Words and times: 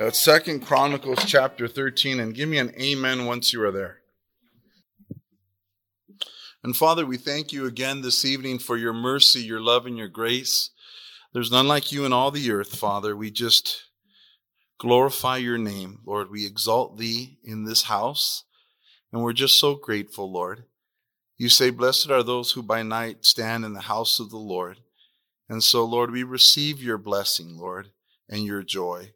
Uh, 0.00 0.10
Second 0.10 0.60
Chronicles 0.60 1.26
chapter 1.26 1.68
13, 1.68 2.20
and 2.20 2.34
give 2.34 2.48
me 2.48 2.56
an 2.56 2.72
amen 2.80 3.26
once 3.26 3.52
you 3.52 3.62
are 3.62 3.70
there. 3.70 3.98
And 6.64 6.74
Father, 6.74 7.04
we 7.04 7.18
thank 7.18 7.52
you 7.52 7.66
again 7.66 8.00
this 8.00 8.24
evening 8.24 8.60
for 8.60 8.78
your 8.78 8.94
mercy, 8.94 9.40
your 9.40 9.60
love, 9.60 9.84
and 9.84 9.98
your 9.98 10.08
grace. 10.08 10.70
There's 11.34 11.50
none 11.50 11.68
like 11.68 11.92
you 11.92 12.06
in 12.06 12.14
all 12.14 12.30
the 12.30 12.50
earth, 12.50 12.78
Father. 12.78 13.14
We 13.14 13.30
just 13.30 13.82
glorify 14.78 15.36
your 15.36 15.58
name, 15.58 15.98
Lord. 16.06 16.30
We 16.30 16.46
exalt 16.46 16.96
thee 16.96 17.36
in 17.44 17.64
this 17.64 17.82
house, 17.82 18.44
and 19.12 19.22
we're 19.22 19.34
just 19.34 19.60
so 19.60 19.74
grateful, 19.74 20.32
Lord. 20.32 20.64
You 21.36 21.50
say, 21.50 21.68
Blessed 21.68 22.10
are 22.10 22.22
those 22.22 22.52
who 22.52 22.62
by 22.62 22.82
night 22.82 23.26
stand 23.26 23.66
in 23.66 23.74
the 23.74 23.80
house 23.80 24.18
of 24.18 24.30
the 24.30 24.38
Lord. 24.38 24.78
And 25.46 25.62
so, 25.62 25.84
Lord, 25.84 26.10
we 26.10 26.22
receive 26.22 26.82
your 26.82 26.96
blessing, 26.96 27.58
Lord, 27.58 27.90
and 28.30 28.44
your 28.44 28.62
joy. 28.62 29.12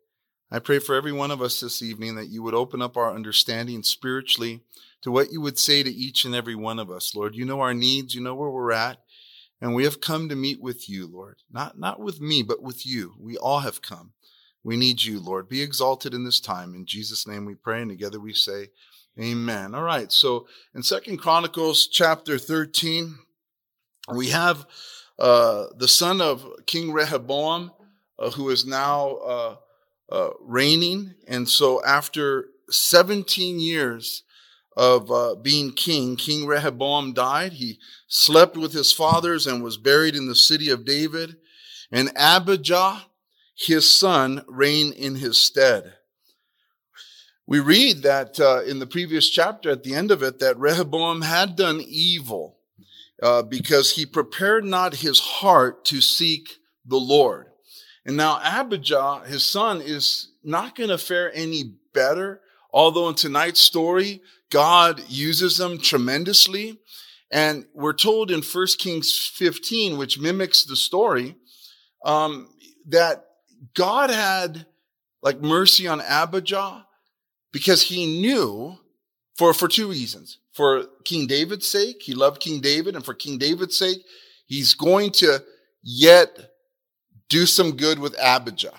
I 0.54 0.60
pray 0.60 0.78
for 0.78 0.94
every 0.94 1.10
one 1.10 1.32
of 1.32 1.42
us 1.42 1.58
this 1.58 1.82
evening 1.82 2.14
that 2.14 2.28
you 2.28 2.40
would 2.44 2.54
open 2.54 2.80
up 2.80 2.96
our 2.96 3.12
understanding 3.12 3.82
spiritually 3.82 4.60
to 5.02 5.10
what 5.10 5.32
you 5.32 5.40
would 5.40 5.58
say 5.58 5.82
to 5.82 5.90
each 5.90 6.24
and 6.24 6.32
every 6.32 6.54
one 6.54 6.78
of 6.78 6.92
us, 6.92 7.12
Lord. 7.12 7.34
You 7.34 7.44
know 7.44 7.60
our 7.60 7.74
needs, 7.74 8.14
you 8.14 8.20
know 8.20 8.36
where 8.36 8.48
we're 8.48 8.70
at, 8.70 8.98
and 9.60 9.74
we 9.74 9.82
have 9.82 10.00
come 10.00 10.28
to 10.28 10.36
meet 10.36 10.62
with 10.62 10.88
you, 10.88 11.08
Lord. 11.08 11.38
Not, 11.50 11.76
not 11.76 11.98
with 11.98 12.20
me, 12.20 12.44
but 12.44 12.62
with 12.62 12.86
you. 12.86 13.14
We 13.18 13.36
all 13.36 13.58
have 13.58 13.82
come. 13.82 14.12
We 14.62 14.76
need 14.76 15.02
you, 15.02 15.18
Lord. 15.18 15.48
Be 15.48 15.60
exalted 15.60 16.14
in 16.14 16.22
this 16.22 16.38
time. 16.38 16.72
In 16.72 16.86
Jesus' 16.86 17.26
name 17.26 17.46
we 17.46 17.56
pray, 17.56 17.82
and 17.82 17.90
together 17.90 18.20
we 18.20 18.32
say, 18.32 18.68
Amen. 19.20 19.74
All 19.74 19.82
right. 19.82 20.12
So 20.12 20.46
in 20.72 20.84
Second 20.84 21.16
Chronicles 21.16 21.88
chapter 21.88 22.38
13, 22.38 23.16
we 24.14 24.28
have 24.28 24.66
uh, 25.18 25.64
the 25.76 25.88
son 25.88 26.20
of 26.20 26.46
King 26.66 26.92
Rehoboam, 26.92 27.72
uh, 28.20 28.30
who 28.30 28.50
is 28.50 28.64
now 28.64 29.08
uh, 29.16 29.56
uh, 30.10 30.30
reigning. 30.40 31.14
And 31.26 31.48
so 31.48 31.84
after 31.84 32.46
17 32.70 33.60
years 33.60 34.22
of 34.76 35.10
uh, 35.10 35.36
being 35.36 35.72
king, 35.72 36.16
King 36.16 36.46
Rehoboam 36.46 37.12
died. 37.12 37.54
He 37.54 37.78
slept 38.08 38.56
with 38.56 38.72
his 38.72 38.92
fathers 38.92 39.46
and 39.46 39.62
was 39.62 39.76
buried 39.76 40.16
in 40.16 40.26
the 40.26 40.34
city 40.34 40.70
of 40.70 40.84
David. 40.84 41.36
And 41.92 42.10
Abijah, 42.16 43.06
his 43.54 43.90
son, 43.90 44.44
reigned 44.48 44.94
in 44.94 45.16
his 45.16 45.38
stead. 45.38 45.94
We 47.46 47.60
read 47.60 48.02
that 48.02 48.40
uh, 48.40 48.62
in 48.62 48.78
the 48.78 48.86
previous 48.86 49.28
chapter, 49.28 49.70
at 49.70 49.82
the 49.82 49.94
end 49.94 50.10
of 50.10 50.22
it, 50.22 50.38
that 50.38 50.58
Rehoboam 50.58 51.22
had 51.22 51.56
done 51.56 51.82
evil 51.86 52.56
uh, 53.22 53.42
because 53.42 53.92
he 53.92 54.06
prepared 54.06 54.64
not 54.64 54.96
his 54.96 55.20
heart 55.20 55.84
to 55.86 56.00
seek 56.00 56.48
the 56.86 56.96
Lord. 56.96 57.46
And 58.06 58.16
now 58.16 58.40
Abijah, 58.42 59.22
his 59.26 59.44
son, 59.44 59.80
is 59.80 60.28
not 60.42 60.76
going 60.76 60.90
to 60.90 60.98
fare 60.98 61.32
any 61.34 61.64
better. 61.92 62.40
Although 62.72 63.08
in 63.08 63.14
tonight's 63.14 63.60
story, 63.60 64.20
God 64.50 65.02
uses 65.08 65.56
them 65.56 65.78
tremendously. 65.78 66.78
And 67.30 67.64
we're 67.74 67.94
told 67.94 68.30
in 68.30 68.42
1 68.42 68.66
Kings 68.78 69.30
15, 69.34 69.96
which 69.96 70.18
mimics 70.18 70.64
the 70.64 70.76
story, 70.76 71.36
um, 72.04 72.48
that 72.88 73.24
God 73.74 74.10
had 74.10 74.66
like 75.22 75.40
mercy 75.40 75.88
on 75.88 76.00
Abijah 76.02 76.86
because 77.52 77.82
he 77.82 78.20
knew 78.20 78.78
for, 79.36 79.54
for 79.54 79.68
two 79.68 79.88
reasons. 79.88 80.38
For 80.52 80.84
King 81.04 81.26
David's 81.26 81.66
sake, 81.66 82.02
he 82.02 82.14
loved 82.14 82.40
King 82.40 82.60
David, 82.60 82.94
and 82.94 83.04
for 83.04 83.14
King 83.14 83.38
David's 83.38 83.76
sake, 83.76 83.98
he's 84.46 84.74
going 84.74 85.10
to 85.12 85.42
yet 85.82 86.50
do 87.28 87.46
some 87.46 87.76
good 87.76 87.98
with 87.98 88.18
Abijah. 88.18 88.74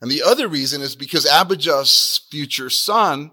And 0.00 0.10
the 0.10 0.22
other 0.22 0.48
reason 0.48 0.80
is 0.80 0.94
because 0.94 1.26
Abijah's 1.26 2.26
future 2.30 2.70
son, 2.70 3.32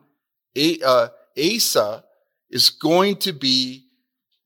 uh, 0.58 1.10
Asa, 1.38 2.04
is 2.50 2.70
going 2.70 3.18
to 3.18 3.34
be 3.34 3.86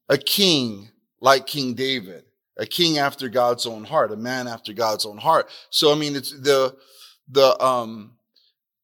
a 0.09 0.17
king 0.17 0.89
like 1.21 1.47
King 1.47 1.73
David, 1.73 2.23
a 2.57 2.65
king 2.65 2.97
after 2.97 3.29
God's 3.29 3.65
own 3.65 3.85
heart, 3.85 4.11
a 4.11 4.17
man 4.17 4.47
after 4.47 4.73
God's 4.73 5.05
own 5.05 5.17
heart. 5.17 5.49
So, 5.69 5.91
I 5.91 5.95
mean, 5.95 6.15
it's 6.15 6.31
the, 6.31 6.75
the, 7.29 7.61
um, 7.63 8.15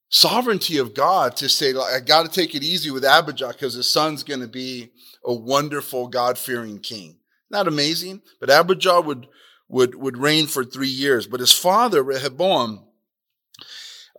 sovereignty 0.10 0.78
of 0.78 0.94
God 0.94 1.36
to 1.38 1.50
say, 1.50 1.74
like, 1.74 1.94
I 1.94 2.00
got 2.00 2.24
to 2.24 2.32
take 2.32 2.56
it 2.56 2.64
easy 2.64 2.92
with 2.92 3.04
Abijah 3.04 3.50
because 3.50 3.74
his 3.74 3.90
son's 3.90 4.24
going 4.24 4.40
to 4.40 4.48
be 4.48 4.92
a 5.26 5.34
wonderful, 5.34 6.08
God 6.08 6.38
fearing 6.38 6.80
king. 6.80 7.18
Not 7.50 7.68
amazing, 7.68 8.22
but 8.40 8.50
Abijah 8.50 9.02
would 9.02 9.28
would, 9.68 9.96
would 9.96 10.18
reign 10.18 10.48
for 10.48 10.64
three 10.64 10.88
years. 10.88 11.28
But 11.28 11.40
his 11.40 11.52
father, 11.52 12.04
Rehoboam, 12.04 12.86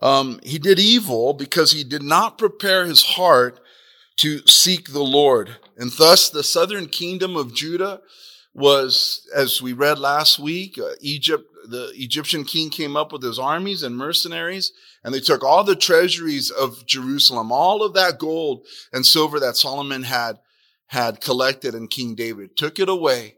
um, 0.01 0.39
he 0.43 0.59
did 0.59 0.79
evil 0.79 1.33
because 1.33 1.71
he 1.71 1.83
did 1.83 2.03
not 2.03 2.37
prepare 2.37 2.85
his 2.85 3.03
heart 3.03 3.59
to 4.17 4.45
seek 4.47 4.91
the 4.91 5.03
Lord. 5.03 5.57
And 5.77 5.91
thus 5.91 6.29
the 6.29 6.43
southern 6.43 6.87
kingdom 6.87 7.35
of 7.35 7.53
Judah 7.53 8.01
was, 8.53 9.27
as 9.35 9.61
we 9.61 9.73
read 9.73 9.99
last 9.99 10.39
week, 10.39 10.77
uh, 10.79 10.93
Egypt, 10.99 11.45
the 11.69 11.91
Egyptian 11.93 12.43
king 12.43 12.69
came 12.69 12.95
up 12.95 13.11
with 13.11 13.21
his 13.21 13.37
armies 13.37 13.83
and 13.83 13.95
mercenaries, 13.95 14.71
and 15.03 15.13
they 15.13 15.19
took 15.19 15.43
all 15.43 15.63
the 15.63 15.75
treasuries 15.75 16.49
of 16.49 16.85
Jerusalem, 16.85 17.51
all 17.51 17.83
of 17.83 17.93
that 17.93 18.17
gold 18.17 18.65
and 18.91 19.05
silver 19.05 19.39
that 19.39 19.57
Solomon 19.57 20.03
had, 20.03 20.39
had 20.87 21.21
collected 21.21 21.75
and 21.75 21.89
King 21.89 22.15
David 22.15 22.57
took 22.57 22.79
it 22.79 22.89
away 22.89 23.36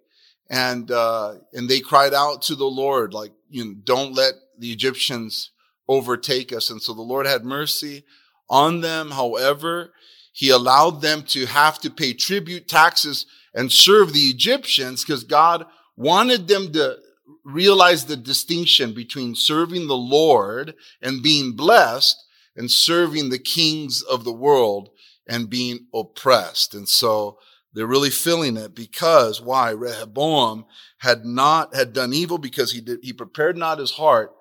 and 0.49 0.89
uh, 0.89 1.35
and 1.53 1.69
they 1.69 1.79
cried 1.79 2.13
out 2.13 2.41
to 2.43 2.55
the 2.55 2.65
Lord, 2.65 3.13
like, 3.13 3.31
you 3.49 3.65
know, 3.65 3.75
don't 3.83 4.13
let 4.13 4.33
the 4.57 4.71
Egyptians 4.71 5.51
overtake 5.87 6.51
us. 6.51 6.69
And 6.69 6.81
so 6.81 6.93
the 6.93 7.01
Lord 7.01 7.25
had 7.25 7.43
mercy 7.45 8.03
on 8.49 8.81
them. 8.81 9.11
However, 9.11 9.93
He 10.33 10.49
allowed 10.49 11.01
them 11.01 11.23
to 11.27 11.45
have 11.45 11.79
to 11.79 11.89
pay 11.89 12.13
tribute 12.13 12.67
taxes 12.67 13.25
and 13.53 13.71
serve 13.71 14.13
the 14.13 14.29
Egyptians 14.29 15.03
because 15.03 15.23
God 15.23 15.65
wanted 15.95 16.47
them 16.47 16.71
to 16.73 16.97
realize 17.43 18.05
the 18.05 18.15
distinction 18.15 18.93
between 18.93 19.35
serving 19.35 19.87
the 19.87 19.97
Lord 19.97 20.75
and 21.01 21.23
being 21.23 21.55
blessed 21.55 22.17
and 22.55 22.69
serving 22.69 23.29
the 23.29 23.39
kings 23.39 24.01
of 24.01 24.23
the 24.23 24.33
world 24.33 24.89
and 25.27 25.49
being 25.49 25.87
oppressed. 25.93 26.73
And 26.73 26.87
so 26.87 27.37
they're 27.73 27.85
really 27.85 28.09
feeling 28.09 28.57
it 28.57 28.73
because 28.73 29.41
why? 29.41 29.71
Rehoboam 29.71 30.65
had 30.97 31.25
not, 31.25 31.75
had 31.75 31.93
done 31.93 32.13
evil 32.13 32.37
because 32.37 32.71
he 32.71 32.81
did, 32.81 32.99
he 33.03 33.13
prepared 33.13 33.57
not 33.57 33.79
his 33.79 33.91
heart 33.91 34.33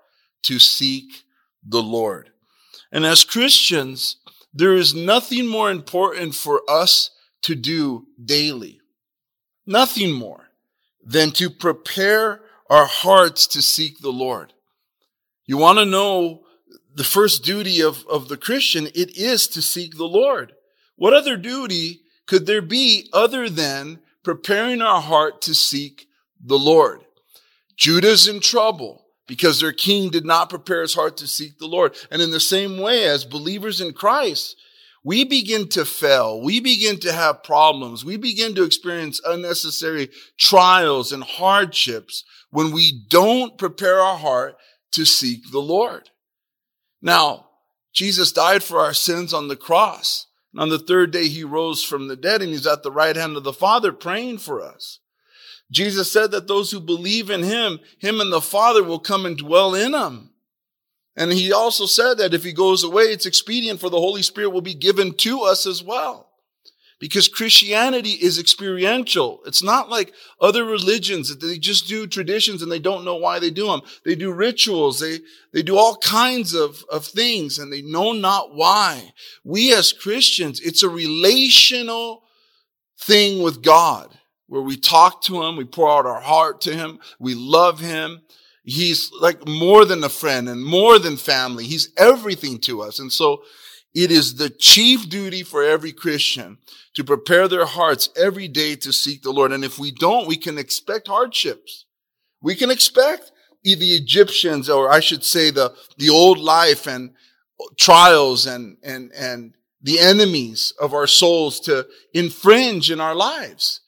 to 0.45 0.59
seek 0.59 1.25
the 1.67 1.83
Lord. 1.83 2.31
And 2.91 3.05
as 3.05 3.25
Christians, 3.25 4.17
there 4.55 4.75
is 4.75 4.95
nothing 4.95 5.47
more 5.47 5.71
important 5.71 6.35
for 6.35 6.63
us 6.69 7.11
to 7.43 7.55
do 7.55 8.07
daily. 8.25 8.81
Nothing 9.67 10.13
more 10.13 10.49
than 11.05 11.31
to 11.33 11.51
prepare 11.51 12.41
our 12.71 12.87
hearts 12.87 13.47
to 13.49 13.63
seek 13.63 14.01
the 14.01 14.13
Lord. 14.13 14.55
You 15.47 15.59
want 15.59 15.79
to 15.79 15.85
know 15.85 16.45
the 16.95 17.05
first 17.05 17.45
duty 17.45 17.83
of, 17.83 18.05
of 18.07 18.29
the 18.29 18.37
Christian? 18.37 18.87
It 18.95 19.17
is 19.17 19.47
to 19.49 19.63
seek 19.63 19.97
the 19.97 20.09
Lord. 20.09 20.55
What 20.97 21.13
other 21.13 21.37
duty 21.37 22.01
could 22.29 22.47
there 22.47 22.63
be 22.63 23.09
other 23.13 23.49
than 23.49 23.99
preparing 24.23 24.81
our 24.83 25.01
heart 25.01 25.43
to 25.43 25.55
seek 25.55 26.07
the 26.41 26.59
Lord? 26.59 27.01
Judah's 27.77 28.29
in 28.29 28.41
trouble 28.41 29.07
because 29.27 29.61
their 29.61 29.73
king 29.73 30.11
did 30.11 30.25
not 30.25 30.51
prepare 30.51 30.83
his 30.83 30.95
heart 30.95 31.17
to 31.17 31.27
seek 31.27 31.59
the 31.59 31.67
Lord. 31.67 31.97
And 32.11 32.23
in 32.23 32.31
the 32.31 32.39
same 32.39 32.79
way, 32.79 33.05
as 33.07 33.25
believers 33.25 33.81
in 33.81 33.93
Christ, 33.93 34.57
we 35.03 35.25
begin 35.25 35.69
to 35.71 35.85
fail. 35.85 36.41
We 36.43 36.61
begin 36.61 37.01
to 37.01 37.13
have 37.13 37.43
problems. 37.43 38.05
We 38.05 38.17
begin 38.17 38.55
to 38.57 38.65
experience 38.65 39.21
unnecessary 39.25 40.11
trials 40.37 41.13
and 41.13 41.25
hardships 41.25 42.25
when 42.51 42.73
we 42.73 43.05
don't 43.09 43.57
prepare 43.57 44.01
our 44.01 44.19
heart 44.19 44.57
to 44.93 45.05
seek 45.05 45.51
the 45.51 45.61
Lord. 45.61 46.11
Now, 47.01 47.47
Jesus 47.93 48.33
died 48.33 48.63
for 48.63 48.81
our 48.81 48.95
sins 48.95 49.33
on 49.33 49.49
the 49.49 49.57
cross. 49.57 50.28
And 50.53 50.61
on 50.61 50.69
the 50.69 50.79
third 50.79 51.11
day, 51.11 51.29
he 51.29 51.45
rose 51.45 51.83
from 51.83 52.09
the 52.09 52.17
dead 52.17 52.43
and 52.43 52.51
he's 52.51 52.67
at 52.67 52.83
the 52.83 52.93
right 52.93 53.17
hand 53.17 53.37
of 53.37 53.45
the 53.45 53.53
Father 53.53 53.93
praying 53.93 54.39
for 54.39 54.63
us. 54.63 55.01
Jesus 55.71 56.11
said 56.11 56.31
that 56.31 56.49
those 56.49 56.71
who 56.71 56.81
believe 56.81 57.29
in 57.29 57.43
him, 57.43 57.81
him 57.99 58.21
and 58.21 58.33
the 58.33 58.41
Father 58.41 58.83
will 58.83 58.99
come 58.99 59.27
and 59.27 59.37
dwell 59.37 59.75
in 59.75 59.93
them. 59.93 60.31
And 61.15 61.33
he 61.33 61.53
also 61.53 61.85
said 61.85 62.19
that 62.19 62.33
if 62.33 62.45
he 62.45 62.53
goes 62.53 62.85
away, 62.85 63.05
it's 63.05 63.27
expedient 63.27 63.81
for 63.81 63.91
the 63.91 63.99
Holy 63.99 64.23
Spirit 64.23 64.51
will 64.51 64.61
be 64.61 64.75
given 64.75 65.13
to 65.15 65.43
us 65.43 65.67
as 65.67 65.83
well. 65.83 66.28
Because 67.01 67.29
Christianity 67.29 68.11
is 68.11 68.41
experiential. 68.41 69.41
It's 69.47 69.63
not 69.63 69.89
like 69.89 70.13
other 70.41 70.65
religions 70.65 71.29
that 71.29 71.45
they 71.45 71.57
just 71.57 71.87
do 71.87 72.09
traditions 72.09 72.61
and 72.61 72.73
they 72.73 72.81
don't 72.81 73.05
know 73.05 73.15
why 73.15 73.39
they 73.39 73.51
do 73.51 73.67
them. 73.69 73.83
They 74.05 74.17
do 74.17 74.33
rituals. 74.33 74.99
They, 74.99 75.21
they 75.53 75.63
do 75.63 75.79
all 75.79 75.97
kinds 75.99 76.55
of, 76.55 76.85
of 76.91 77.07
things 77.07 77.59
and 77.59 77.73
they 77.73 77.83
know 77.83 78.13
not 78.13 78.55
why. 78.55 79.13
We 79.45 79.73
as 79.73 79.93
Christians, 79.93 80.61
it's 80.61 80.83
a 80.83 80.89
relational 80.89 82.25
thing 82.99 83.43
with 83.43 83.63
God 83.63 84.19
where 84.49 84.63
we 84.63 84.77
talk 84.77 85.23
to 85.23 85.43
him, 85.43 85.57
we 85.57 85.65
pour 85.65 85.91
out 85.91 86.07
our 86.07 86.21
heart 86.21 86.61
to 86.63 86.75
him, 86.75 86.99
we 87.21 87.35
love 87.35 87.79
him. 87.79 88.23
He's 88.65 89.11
like 89.21 89.47
more 89.47 89.85
than 89.85 90.03
a 90.05 90.09
friend 90.09 90.49
and 90.49 90.63
more 90.63 90.99
than 90.99 91.17
family. 91.17 91.65
He's 91.65 91.91
everything 91.97 92.59
to 92.61 92.83
us. 92.83 92.99
And 92.99 93.11
so 93.11 93.43
it 94.03 94.13
is 94.13 94.37
the 94.37 94.49
chief 94.49 95.09
duty 95.09 95.43
for 95.43 95.65
every 95.65 95.91
Christian 95.91 96.59
to 96.95 97.03
prepare 97.03 97.49
their 97.49 97.67
hearts 97.67 98.11
every 98.17 98.47
day 98.47 98.77
to 98.77 98.93
seek 98.93 99.23
the 99.23 99.33
Lord. 99.33 99.51
And 99.51 99.65
if 99.65 99.77
we 99.77 99.91
don't, 99.91 100.29
we 100.29 100.37
can 100.37 100.57
expect 100.57 101.09
hardships. 101.09 101.85
We 102.41 102.55
can 102.55 102.71
expect 102.71 103.33
the 103.65 103.97
Egyptians, 103.97 104.71
or 104.71 104.89
I 104.91 105.01
should 105.01 105.25
say 105.25 105.51
the, 105.51 105.75
the 105.97 106.11
old 106.11 106.39
life 106.39 106.87
and 106.87 107.11
trials 107.77 108.47
and, 108.47 108.77
and, 108.85 109.11
and 109.13 109.55
the 109.83 109.99
enemies 109.99 110.73
of 110.81 110.95
our 110.95 111.09
souls 111.09 111.59
to 111.61 111.87
infringe 112.15 112.93
in 112.93 113.01
our 113.01 113.17
lives. 113.17 113.81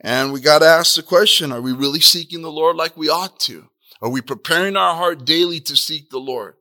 And 0.00 0.32
we 0.32 0.40
got 0.40 0.60
to 0.60 0.66
ask 0.66 0.94
the 0.94 1.02
question, 1.02 1.50
are 1.50 1.60
we 1.60 1.72
really 1.72 2.00
seeking 2.00 2.42
the 2.42 2.52
Lord 2.52 2.76
like 2.76 2.96
we 2.96 3.08
ought 3.08 3.40
to? 3.40 3.68
Are 4.00 4.08
we 4.08 4.20
preparing 4.20 4.76
our 4.76 4.94
heart 4.94 5.24
daily 5.24 5.58
to 5.60 5.76
seek 5.76 6.08
the 6.08 6.18
Lord? 6.20 6.54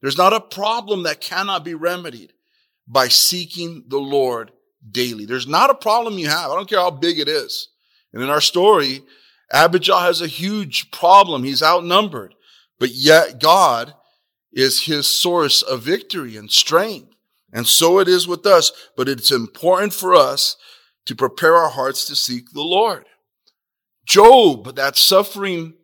There's 0.00 0.18
not 0.18 0.32
a 0.32 0.40
problem 0.40 1.02
that 1.02 1.20
cannot 1.20 1.64
be 1.64 1.74
remedied 1.74 2.32
by 2.86 3.08
seeking 3.08 3.84
the 3.88 3.98
Lord 3.98 4.50
daily. 4.90 5.26
There's 5.26 5.46
not 5.46 5.70
a 5.70 5.74
problem 5.74 6.18
you 6.18 6.28
have. 6.28 6.50
I 6.50 6.54
don't 6.54 6.68
care 6.68 6.80
how 6.80 6.90
big 6.90 7.18
it 7.18 7.28
is. 7.28 7.68
And 8.12 8.22
in 8.22 8.30
our 8.30 8.40
story, 8.40 9.02
Abijah 9.52 10.00
has 10.00 10.20
a 10.20 10.26
huge 10.26 10.90
problem. 10.90 11.44
He's 11.44 11.62
outnumbered, 11.62 12.34
but 12.78 12.90
yet 12.90 13.40
God 13.40 13.94
is 14.52 14.84
his 14.84 15.06
source 15.06 15.62
of 15.62 15.82
victory 15.82 16.36
and 16.36 16.50
strength. 16.50 17.14
And 17.52 17.66
so 17.66 17.98
it 17.98 18.08
is 18.08 18.28
with 18.28 18.46
us, 18.46 18.72
but 18.96 19.08
it's 19.08 19.30
important 19.30 19.92
for 19.92 20.14
us 20.14 20.56
to 21.06 21.14
prepare 21.14 21.56
our 21.56 21.70
hearts 21.70 22.04
to 22.06 22.16
seek 22.16 22.52
the 22.52 22.62
Lord. 22.62 23.06
Job, 24.06 24.76
that 24.76 24.96
suffering 24.96 25.74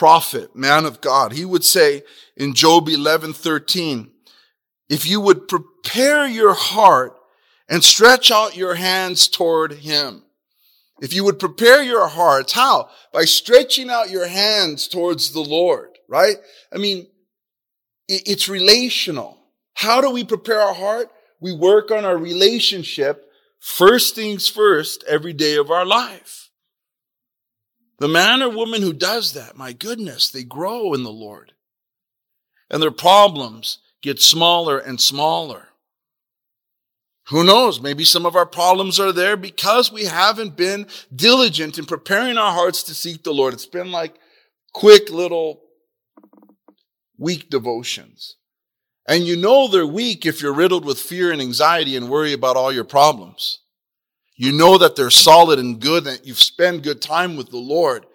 prophet, 0.00 0.56
man 0.56 0.86
of 0.86 1.02
God, 1.02 1.32
he 1.32 1.44
would 1.44 1.62
say 1.62 2.02
in 2.34 2.54
Job 2.54 2.88
11, 2.88 3.34
13, 3.34 4.10
if 4.88 5.06
you 5.06 5.20
would 5.20 5.46
prepare 5.46 6.26
your 6.26 6.54
heart 6.54 7.18
and 7.68 7.84
stretch 7.84 8.30
out 8.30 8.56
your 8.56 8.76
hands 8.76 9.28
toward 9.28 9.72
him. 9.72 10.22
If 11.02 11.12
you 11.12 11.22
would 11.24 11.38
prepare 11.38 11.82
your 11.82 12.08
hearts, 12.08 12.54
how? 12.54 12.88
By 13.12 13.26
stretching 13.26 13.90
out 13.90 14.08
your 14.08 14.26
hands 14.26 14.88
towards 14.88 15.32
the 15.32 15.42
Lord, 15.42 15.90
right? 16.08 16.36
I 16.72 16.78
mean, 16.78 17.06
it's 18.08 18.48
relational. 18.48 19.36
How 19.74 20.00
do 20.00 20.10
we 20.10 20.24
prepare 20.24 20.62
our 20.62 20.74
heart? 20.74 21.10
We 21.42 21.52
work 21.52 21.90
on 21.90 22.06
our 22.06 22.16
relationship 22.16 23.30
first 23.58 24.14
things 24.14 24.48
first 24.48 25.04
every 25.06 25.34
day 25.34 25.56
of 25.56 25.70
our 25.70 25.84
life. 25.84 26.49
The 28.00 28.08
man 28.08 28.42
or 28.42 28.48
woman 28.48 28.80
who 28.80 28.94
does 28.94 29.34
that, 29.34 29.56
my 29.56 29.74
goodness, 29.74 30.30
they 30.30 30.42
grow 30.42 30.94
in 30.94 31.04
the 31.04 31.12
Lord. 31.12 31.52
And 32.70 32.82
their 32.82 32.90
problems 32.90 33.78
get 34.02 34.22
smaller 34.22 34.78
and 34.78 34.98
smaller. 34.98 35.68
Who 37.28 37.44
knows? 37.44 37.80
Maybe 37.80 38.04
some 38.04 38.24
of 38.24 38.34
our 38.34 38.46
problems 38.46 38.98
are 38.98 39.12
there 39.12 39.36
because 39.36 39.92
we 39.92 40.06
haven't 40.06 40.56
been 40.56 40.86
diligent 41.14 41.78
in 41.78 41.84
preparing 41.84 42.38
our 42.38 42.52
hearts 42.52 42.82
to 42.84 42.94
seek 42.94 43.22
the 43.22 43.34
Lord. 43.34 43.52
It's 43.52 43.66
been 43.66 43.92
like 43.92 44.16
quick 44.72 45.10
little 45.10 45.60
weak 47.18 47.50
devotions. 47.50 48.36
And 49.06 49.24
you 49.24 49.36
know 49.36 49.68
they're 49.68 49.86
weak 49.86 50.24
if 50.24 50.40
you're 50.40 50.54
riddled 50.54 50.86
with 50.86 50.98
fear 50.98 51.32
and 51.32 51.42
anxiety 51.42 51.96
and 51.96 52.08
worry 52.08 52.32
about 52.32 52.56
all 52.56 52.72
your 52.72 52.84
problems. 52.84 53.60
You 54.40 54.52
know 54.52 54.78
that 54.78 54.96
they're 54.96 55.10
solid 55.10 55.58
and 55.58 55.78
good, 55.78 56.04
that 56.04 56.26
you've 56.26 56.38
spent 56.38 56.82
good 56.82 57.02
time 57.02 57.36
with 57.36 57.50
the 57.50 57.58
Lord 57.58 58.06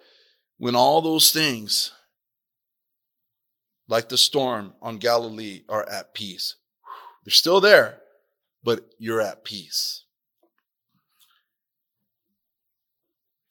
when 0.58 0.74
all 0.74 1.00
those 1.00 1.30
things, 1.30 1.92
like 3.86 4.08
the 4.08 4.18
storm 4.18 4.74
on 4.82 4.98
Galilee, 4.98 5.62
are 5.68 5.88
at 5.88 6.14
peace. 6.14 6.56
They're 7.24 7.30
still 7.30 7.60
there, 7.60 8.00
but 8.64 8.90
you're 8.98 9.20
at 9.20 9.44
peace. 9.44 10.02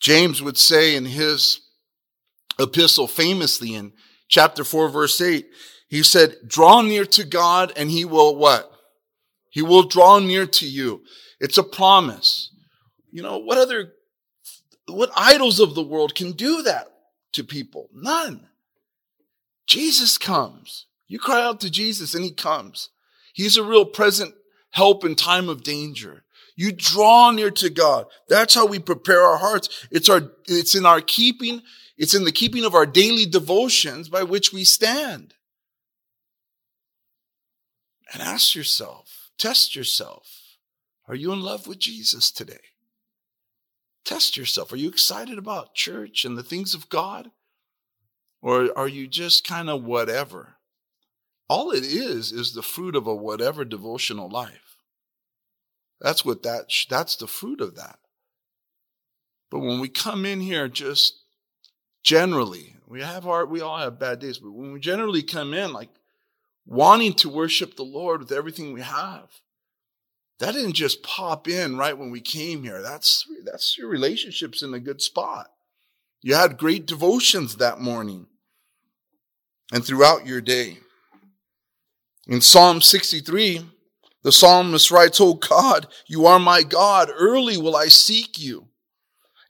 James 0.01 0.41
would 0.41 0.57
say 0.57 0.97
in 0.97 1.05
his 1.05 1.61
epistle 2.59 3.07
famously 3.07 3.73
in 3.73 3.93
chapter 4.27 4.65
4 4.65 4.89
verse 4.89 5.21
8, 5.21 5.47
he 5.87 6.03
said, 6.03 6.35
draw 6.45 6.81
near 6.81 7.05
to 7.05 7.23
God 7.23 7.71
and 7.77 7.89
he 7.89 8.03
will 8.03 8.35
what? 8.35 8.69
He 9.49 9.61
will 9.61 9.83
draw 9.83 10.19
near 10.19 10.45
to 10.45 10.67
you. 10.67 11.03
It's 11.39 11.57
a 11.57 11.63
promise. 11.63 12.51
You 13.15 13.23
know, 13.23 13.37
what 13.37 13.57
other, 13.57 13.93
what 14.89 15.09
idols 15.15 15.61
of 15.61 15.73
the 15.73 15.81
world 15.81 16.15
can 16.15 16.33
do 16.33 16.63
that 16.63 16.89
to 17.31 17.45
people? 17.45 17.87
None. 17.93 18.49
Jesus 19.65 20.17
comes. 20.17 20.87
You 21.07 21.17
cry 21.17 21.41
out 21.41 21.61
to 21.61 21.71
Jesus 21.71 22.13
and 22.13 22.25
he 22.25 22.31
comes. 22.31 22.89
He's 23.31 23.55
a 23.55 23.63
real 23.63 23.85
present 23.85 24.35
help 24.71 25.05
in 25.05 25.15
time 25.15 25.47
of 25.47 25.63
danger. 25.63 26.25
You 26.57 26.73
draw 26.73 27.31
near 27.31 27.51
to 27.51 27.69
God. 27.69 28.07
That's 28.27 28.53
how 28.53 28.65
we 28.65 28.79
prepare 28.79 29.21
our 29.21 29.37
hearts. 29.37 29.87
It's 29.91 30.09
our, 30.09 30.33
it's 30.49 30.75
in 30.75 30.85
our 30.85 30.99
keeping. 30.99 31.61
It's 31.97 32.15
in 32.15 32.25
the 32.25 32.33
keeping 32.33 32.65
of 32.65 32.75
our 32.75 32.85
daily 32.85 33.25
devotions 33.25 34.09
by 34.09 34.23
which 34.23 34.51
we 34.51 34.65
stand. 34.65 35.35
And 38.11 38.21
ask 38.21 38.55
yourself, 38.55 39.29
test 39.37 39.73
yourself. 39.73 40.57
Are 41.07 41.15
you 41.15 41.31
in 41.31 41.39
love 41.39 41.65
with 41.65 41.79
Jesus 41.79 42.29
today? 42.29 42.59
Test 44.05 44.37
yourself. 44.37 44.71
Are 44.71 44.77
you 44.77 44.87
excited 44.87 45.37
about 45.37 45.73
church 45.73 46.25
and 46.25 46.37
the 46.37 46.43
things 46.43 46.73
of 46.75 46.89
God? 46.89 47.31
Or 48.41 48.69
are 48.77 48.87
you 48.87 49.07
just 49.07 49.45
kind 49.45 49.69
of 49.69 49.83
whatever? 49.83 50.57
All 51.49 51.71
it 51.71 51.83
is 51.83 52.31
is 52.31 52.53
the 52.53 52.61
fruit 52.61 52.95
of 52.95 53.07
a 53.07 53.15
whatever 53.15 53.65
devotional 53.65 54.29
life. 54.29 54.77
That's 55.99 56.23
what 56.23 56.43
that 56.43 56.71
that's 56.89 57.15
the 57.15 57.27
fruit 57.27 57.61
of 57.61 57.75
that. 57.75 57.97
But 59.49 59.59
when 59.59 59.79
we 59.79 59.89
come 59.89 60.25
in 60.25 60.41
here 60.41 60.67
just 60.67 61.23
generally, 62.03 62.75
we 62.87 63.01
have 63.01 63.25
our 63.25 63.45
we 63.45 63.61
all 63.61 63.77
have 63.77 63.99
bad 63.99 64.19
days, 64.19 64.37
but 64.37 64.51
when 64.51 64.71
we 64.71 64.79
generally 64.79 65.23
come 65.23 65.53
in 65.53 65.73
like 65.73 65.89
wanting 66.65 67.13
to 67.13 67.29
worship 67.29 67.75
the 67.75 67.83
Lord 67.83 68.21
with 68.21 68.31
everything 68.31 68.73
we 68.73 68.81
have, 68.81 69.29
that 70.39 70.53
didn't 70.53 70.73
just 70.73 71.03
pop 71.03 71.47
in 71.47 71.77
right 71.77 71.97
when 71.97 72.11
we 72.11 72.21
came 72.21 72.63
here. 72.63 72.81
That's, 72.81 73.25
that's 73.45 73.77
your 73.77 73.87
relationships 73.87 74.61
in 74.61 74.73
a 74.73 74.79
good 74.79 75.01
spot. 75.01 75.47
You 76.21 76.35
had 76.35 76.57
great 76.57 76.85
devotions 76.85 77.57
that 77.57 77.79
morning 77.79 78.27
and 79.71 79.85
throughout 79.85 80.25
your 80.25 80.41
day. 80.41 80.79
In 82.27 82.41
Psalm 82.41 82.81
63, 82.81 83.65
the 84.23 84.31
psalmist 84.31 84.89
writes, 84.89 85.21
Oh 85.21 85.35
God, 85.35 85.87
you 86.07 86.25
are 86.25 86.39
my 86.39 86.63
God. 86.63 87.09
Early 87.13 87.57
will 87.57 87.75
I 87.75 87.87
seek 87.87 88.39
you. 88.39 88.67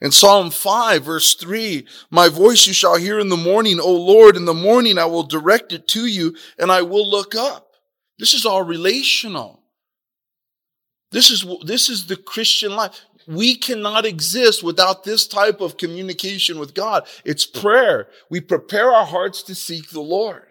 In 0.01 0.11
Psalm 0.11 0.51
5, 0.51 1.05
verse 1.05 1.35
3, 1.35 1.87
my 2.11 2.27
voice 2.27 2.67
you 2.67 2.73
shall 2.73 2.97
hear 2.97 3.17
in 3.17 3.29
the 3.29 3.37
morning, 3.37 3.79
O 3.79 3.91
Lord, 3.91 4.35
in 4.35 4.45
the 4.45 4.53
morning 4.53 4.97
I 4.97 5.05
will 5.05 5.23
direct 5.23 5.71
it 5.71 5.87
to 5.89 6.05
you 6.05 6.35
and 6.59 6.71
I 6.71 6.81
will 6.81 7.09
look 7.09 7.33
up. 7.33 7.69
This 8.19 8.33
is 8.33 8.45
all 8.45 8.63
relational. 8.63 9.64
This 11.11 11.29
is, 11.29 11.45
this 11.65 11.89
is 11.89 12.07
the 12.07 12.17
Christian 12.17 12.75
life. 12.75 13.01
We 13.27 13.55
cannot 13.55 14.05
exist 14.05 14.63
without 14.63 15.03
this 15.03 15.27
type 15.27 15.61
of 15.61 15.77
communication 15.77 16.59
with 16.59 16.73
God. 16.73 17.07
It's 17.23 17.45
prayer. 17.45 18.07
We 18.29 18.41
prepare 18.41 18.91
our 18.91 19.05
hearts 19.05 19.41
to 19.43 19.55
seek 19.55 19.89
the 19.89 20.01
Lord. 20.01 20.43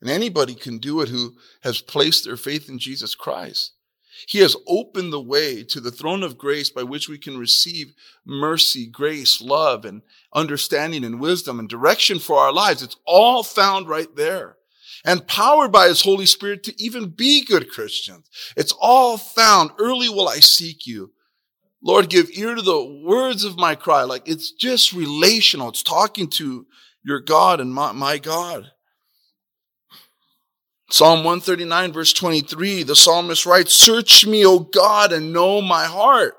And 0.00 0.10
anybody 0.10 0.54
can 0.54 0.78
do 0.78 1.00
it 1.00 1.10
who 1.10 1.34
has 1.62 1.80
placed 1.80 2.24
their 2.24 2.36
faith 2.36 2.68
in 2.68 2.78
Jesus 2.78 3.14
Christ. 3.14 3.72
He 4.26 4.38
has 4.38 4.56
opened 4.66 5.12
the 5.12 5.20
way 5.20 5.64
to 5.64 5.80
the 5.80 5.90
throne 5.90 6.22
of 6.22 6.38
grace 6.38 6.70
by 6.70 6.82
which 6.82 7.08
we 7.08 7.18
can 7.18 7.38
receive 7.38 7.94
mercy, 8.24 8.86
grace, 8.86 9.40
love, 9.40 9.84
and 9.84 10.02
understanding 10.34 11.04
and 11.04 11.20
wisdom 11.20 11.58
and 11.58 11.68
direction 11.68 12.18
for 12.18 12.38
our 12.38 12.52
lives. 12.52 12.82
It's 12.82 12.96
all 13.04 13.42
found 13.42 13.88
right 13.88 14.14
there 14.14 14.56
and 15.04 15.26
powered 15.26 15.72
by 15.72 15.88
his 15.88 16.02
Holy 16.02 16.26
Spirit 16.26 16.62
to 16.64 16.82
even 16.82 17.08
be 17.08 17.44
good 17.44 17.70
Christians. 17.70 18.28
It's 18.56 18.74
all 18.80 19.16
found. 19.16 19.70
Early 19.78 20.08
will 20.08 20.28
I 20.28 20.36
seek 20.36 20.86
you. 20.86 21.12
Lord, 21.82 22.08
give 22.08 22.30
ear 22.30 22.54
to 22.54 22.62
the 22.62 23.02
words 23.04 23.44
of 23.44 23.56
my 23.56 23.74
cry. 23.74 24.02
Like 24.04 24.28
it's 24.28 24.52
just 24.52 24.92
relational. 24.92 25.70
It's 25.70 25.82
talking 25.82 26.28
to 26.30 26.66
your 27.04 27.20
God 27.20 27.60
and 27.60 27.74
my, 27.74 27.92
my 27.92 28.18
God. 28.18 28.70
Psalm 30.90 31.24
139 31.24 31.92
verse 31.92 32.12
23, 32.12 32.82
the 32.82 32.94
psalmist 32.94 33.46
writes, 33.46 33.74
Search 33.74 34.26
me, 34.26 34.44
O 34.44 34.58
God, 34.58 35.10
and 35.10 35.32
know 35.32 35.62
my 35.62 35.86
heart. 35.86 36.34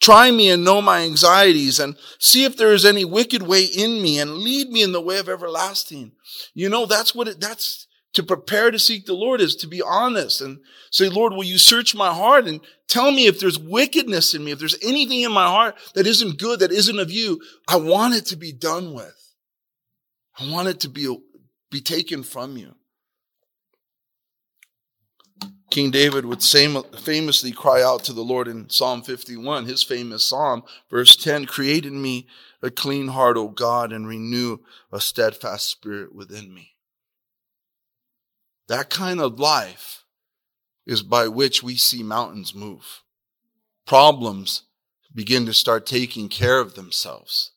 Try 0.00 0.30
me 0.30 0.48
and 0.48 0.64
know 0.64 0.80
my 0.80 1.00
anxieties 1.00 1.78
and 1.78 1.96
see 2.18 2.44
if 2.44 2.56
there 2.56 2.72
is 2.72 2.86
any 2.86 3.04
wicked 3.04 3.42
way 3.42 3.64
in 3.64 4.00
me 4.00 4.18
and 4.18 4.38
lead 4.38 4.70
me 4.70 4.82
in 4.82 4.92
the 4.92 5.00
way 5.00 5.18
of 5.18 5.28
everlasting. 5.28 6.12
You 6.54 6.70
know, 6.70 6.86
that's 6.86 7.14
what 7.14 7.28
it, 7.28 7.40
that's 7.40 7.86
to 8.12 8.22
prepare 8.22 8.70
to 8.70 8.78
seek 8.78 9.06
the 9.06 9.14
Lord 9.14 9.40
is 9.40 9.54
to 9.56 9.68
be 9.68 9.82
honest 9.82 10.40
and 10.40 10.58
say, 10.90 11.08
Lord, 11.08 11.32
will 11.32 11.44
you 11.44 11.58
search 11.58 11.94
my 11.94 12.12
heart 12.12 12.46
and 12.46 12.60
tell 12.88 13.12
me 13.12 13.26
if 13.26 13.38
there's 13.38 13.58
wickedness 13.58 14.34
in 14.34 14.44
me, 14.44 14.50
if 14.50 14.58
there's 14.58 14.78
anything 14.82 15.20
in 15.20 15.32
my 15.32 15.46
heart 15.46 15.76
that 15.94 16.06
isn't 16.06 16.38
good, 16.38 16.60
that 16.60 16.72
isn't 16.72 16.98
of 16.98 17.10
you. 17.10 17.40
I 17.68 17.76
want 17.76 18.14
it 18.14 18.26
to 18.26 18.36
be 18.36 18.52
done 18.52 18.94
with. 18.94 19.34
I 20.38 20.50
want 20.50 20.68
it 20.68 20.80
to 20.80 20.88
be, 20.88 21.16
be 21.70 21.80
taken 21.80 22.22
from 22.22 22.56
you. 22.56 22.74
King 25.70 25.92
David 25.92 26.24
would 26.24 26.42
famously 26.42 27.52
cry 27.52 27.80
out 27.80 28.02
to 28.04 28.12
the 28.12 28.24
Lord 28.24 28.48
in 28.48 28.68
Psalm 28.68 29.02
51, 29.02 29.66
his 29.66 29.84
famous 29.84 30.24
psalm, 30.24 30.64
verse 30.90 31.14
10, 31.14 31.46
create 31.46 31.86
in 31.86 32.02
me 32.02 32.26
a 32.60 32.72
clean 32.72 33.08
heart, 33.08 33.36
O 33.36 33.48
God, 33.48 33.92
and 33.92 34.08
renew 34.08 34.58
a 34.92 35.00
steadfast 35.00 35.70
spirit 35.70 36.12
within 36.12 36.52
me. 36.52 36.69
That 38.70 38.88
kind 38.88 39.20
of 39.20 39.40
life 39.40 40.04
is 40.86 41.02
by 41.02 41.26
which 41.26 41.60
we 41.60 41.74
see 41.74 42.04
mountains 42.04 42.54
move. 42.54 43.02
Problems 43.84 44.62
begin 45.12 45.44
to 45.46 45.52
start 45.52 45.86
taking 45.86 46.28
care 46.28 46.60
of 46.60 46.76
themselves. 46.76 47.50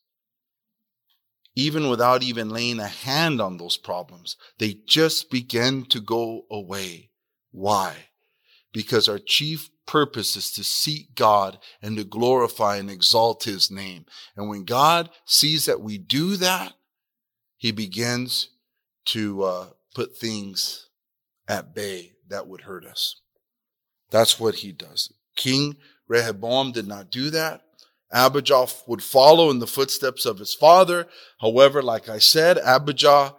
Even 1.56 1.88
without 1.88 2.24
even 2.24 2.50
laying 2.50 2.80
a 2.80 2.88
hand 2.88 3.40
on 3.40 3.58
those 3.58 3.78
problems, 3.78 4.38
they 4.58 4.78
just 4.88 5.30
begin 5.30 5.86
to 5.86 6.00
go 6.02 6.46
away 6.50 7.12
why? 7.52 7.94
Because 8.74 9.08
our 9.08 9.20
chief 9.20 9.70
purpose 9.86 10.36
is 10.36 10.52
to 10.54 10.64
seek 10.64 11.14
God 11.14 11.60
and 11.80 11.96
to 11.98 12.04
glorify 12.04 12.78
and 12.78 12.90
exalt 12.90 13.44
his 13.44 13.70
name. 13.70 14.08
And 14.36 14.50
when 14.50 14.64
God 14.64 15.12
sees 15.26 15.66
that 15.66 15.80
we 15.80 16.00
do 16.00 16.38
that, 16.38 16.74
he 17.56 17.72
begins 17.72 18.50
to 19.06 19.44
uh, 19.44 19.66
put 19.94 20.18
things 20.18 20.90
at 21.48 21.76
bay 21.76 22.14
that 22.30 22.48
would 22.48 22.62
hurt 22.62 22.86
us. 22.86 23.22
That's 24.10 24.40
what 24.40 24.56
he 24.56 24.72
does. 24.72 25.14
King 25.36 25.78
Rehoboam 26.08 26.72
did 26.72 26.88
not 26.88 27.10
do 27.10 27.30
that. 27.32 27.62
Abijah 28.12 28.68
would 28.86 29.02
follow 29.02 29.50
in 29.50 29.60
the 29.60 29.68
footsteps 29.68 30.26
of 30.26 30.38
his 30.38 30.54
father. 30.54 31.08
However, 31.42 31.82
like 31.82 32.10
I 32.10 32.20
said, 32.20 32.60
Abijah 32.60 33.34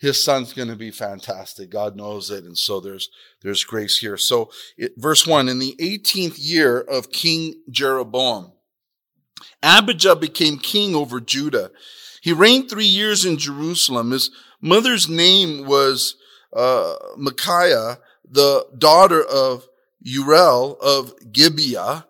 his 0.00 0.22
son's 0.22 0.54
going 0.54 0.68
to 0.68 0.76
be 0.76 0.90
fantastic. 0.90 1.68
God 1.68 1.94
knows 1.94 2.30
it. 2.30 2.44
And 2.44 2.56
so 2.56 2.80
there's, 2.80 3.10
there's 3.42 3.64
grace 3.64 3.98
here. 3.98 4.16
So 4.16 4.50
it, 4.78 4.92
verse 4.96 5.26
one, 5.26 5.48
in 5.48 5.58
the 5.58 5.76
18th 5.78 6.36
year 6.38 6.80
of 6.80 7.12
King 7.12 7.60
Jeroboam, 7.70 8.52
Abijah 9.62 10.16
became 10.16 10.58
king 10.58 10.94
over 10.94 11.20
Judah. 11.20 11.70
He 12.22 12.32
reigned 12.32 12.70
three 12.70 12.86
years 12.86 13.26
in 13.26 13.36
Jerusalem. 13.36 14.10
His 14.10 14.30
mother's 14.62 15.06
name 15.06 15.66
was, 15.66 16.16
uh, 16.52 16.94
Micaiah, 17.16 17.98
the 18.28 18.66
daughter 18.76 19.22
of 19.22 19.68
Uriel 20.00 20.78
of 20.80 21.12
Gibeah. 21.32 22.06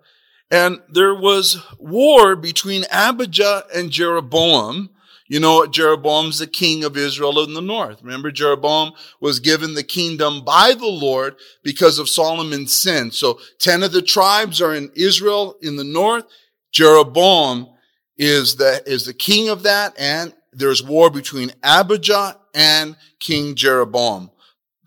And 0.51 0.81
there 0.89 1.15
was 1.15 1.65
war 1.79 2.35
between 2.35 2.85
Abijah 2.91 3.65
and 3.75 3.91
Jeroboam 3.91 4.91
you 5.31 5.39
know, 5.39 5.65
Jeroboam's 5.65 6.41
the 6.41 6.49
king 6.49 6.83
of 6.83 6.97
Israel 6.97 7.45
in 7.45 7.55
the 7.55 7.61
north. 7.61 8.03
Remember, 8.03 8.33
Jeroboam 8.33 8.95
was 9.21 9.39
given 9.39 9.75
the 9.75 9.85
kingdom 9.85 10.45
by 10.45 10.75
the 10.77 10.89
Lord 10.89 11.37
because 11.63 12.01
of 12.01 12.09
Solomon's 12.09 12.75
sin. 12.75 13.13
So 13.13 13.39
10 13.61 13.85
of 13.85 13.93
the 13.93 14.03
tribes 14.03 14.61
are 14.61 14.75
in 14.75 14.91
Israel 14.97 15.57
in 15.63 15.77
the 15.77 15.85
north. 15.85 16.25
Jeroboam 16.73 17.69
is 18.19 18.57
the, 18.57 18.83
is 18.87 19.07
the 19.07 19.15
king 19.15 19.49
of 19.49 19.63
that. 19.63 19.95
And 19.97 20.35
there's 20.53 20.83
war 20.83 21.11
between 21.11 21.53
Abijah 21.63 22.40
and 22.55 22.97
King 23.19 23.55
Jeroboam. 23.55 24.31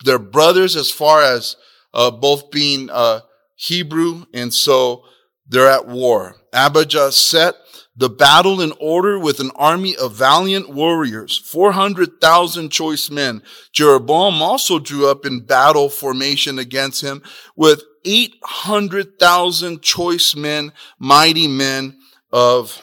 They're 0.04 0.20
brothers 0.20 0.76
as 0.76 0.92
far 0.92 1.22
as 1.22 1.56
uh, 1.94 2.12
both 2.12 2.52
being 2.52 2.90
uh, 2.90 3.22
Hebrew. 3.56 4.26
And 4.34 4.54
so 4.54 5.06
they're 5.48 5.70
at 5.70 5.88
war. 5.88 6.36
Abijah 6.52 7.12
set 7.12 7.56
the 7.96 8.10
battle 8.10 8.60
in 8.60 8.74
order 8.80 9.20
with 9.20 9.40
an 9.40 9.52
army 9.56 9.96
of 9.96 10.16
valiant 10.16 10.70
warriors, 10.70 11.38
400,000 11.38 12.72
choice 12.72 13.12
men. 13.12 13.44
Jeroboam 13.72 14.42
also 14.42 14.80
drew 14.80 15.08
up 15.08 15.26
in 15.26 15.42
battle 15.42 15.90
formation 15.90 16.58
against 16.58 17.04
him 17.04 17.22
with 17.56 17.84
800,000 18.04 19.82
choice 19.82 20.36
men, 20.36 20.74
mighty 20.98 21.48
men 21.48 22.00
of 22.32 22.82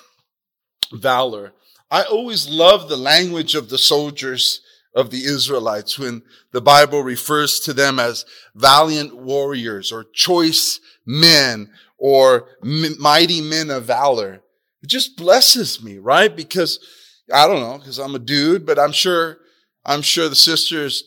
valor. 0.93 1.53
I 1.91 2.05
always 2.05 2.49
love 2.49 2.89
the 2.89 2.97
language 2.97 3.57
of 3.57 3.69
the 3.69 3.79
soldiers 3.79 4.61
of 4.95 5.11
the 5.11 5.25
Israelites 5.25 5.99
when 5.99 6.23
the 6.53 6.61
Bible 6.61 7.03
refers 7.03 7.61
to 7.61 7.73
them 7.73 7.99
as 7.99 8.25
valiant 8.55 9.17
warriors 9.17 9.93
or 9.93 10.05
choice 10.13 10.81
men 11.07 11.71
or 11.99 12.49
mighty 12.63 13.41
men 13.41 13.71
of 13.71 13.85
valor. 13.85 14.43
It 14.83 14.89
just 14.89 15.17
blesses 15.17 15.83
me, 15.83 15.99
right? 15.99 16.35
Because 16.35 16.81
I 17.33 17.47
don't 17.47 17.61
know, 17.61 17.79
because 17.79 17.99
I'm 17.99 18.15
a 18.15 18.19
dude, 18.19 18.67
but 18.67 18.79
I'm 18.79 18.93
sure, 18.93 19.39
I'm 19.85 20.03
sure 20.03 20.29
the 20.29 20.35
sisters 20.35 21.05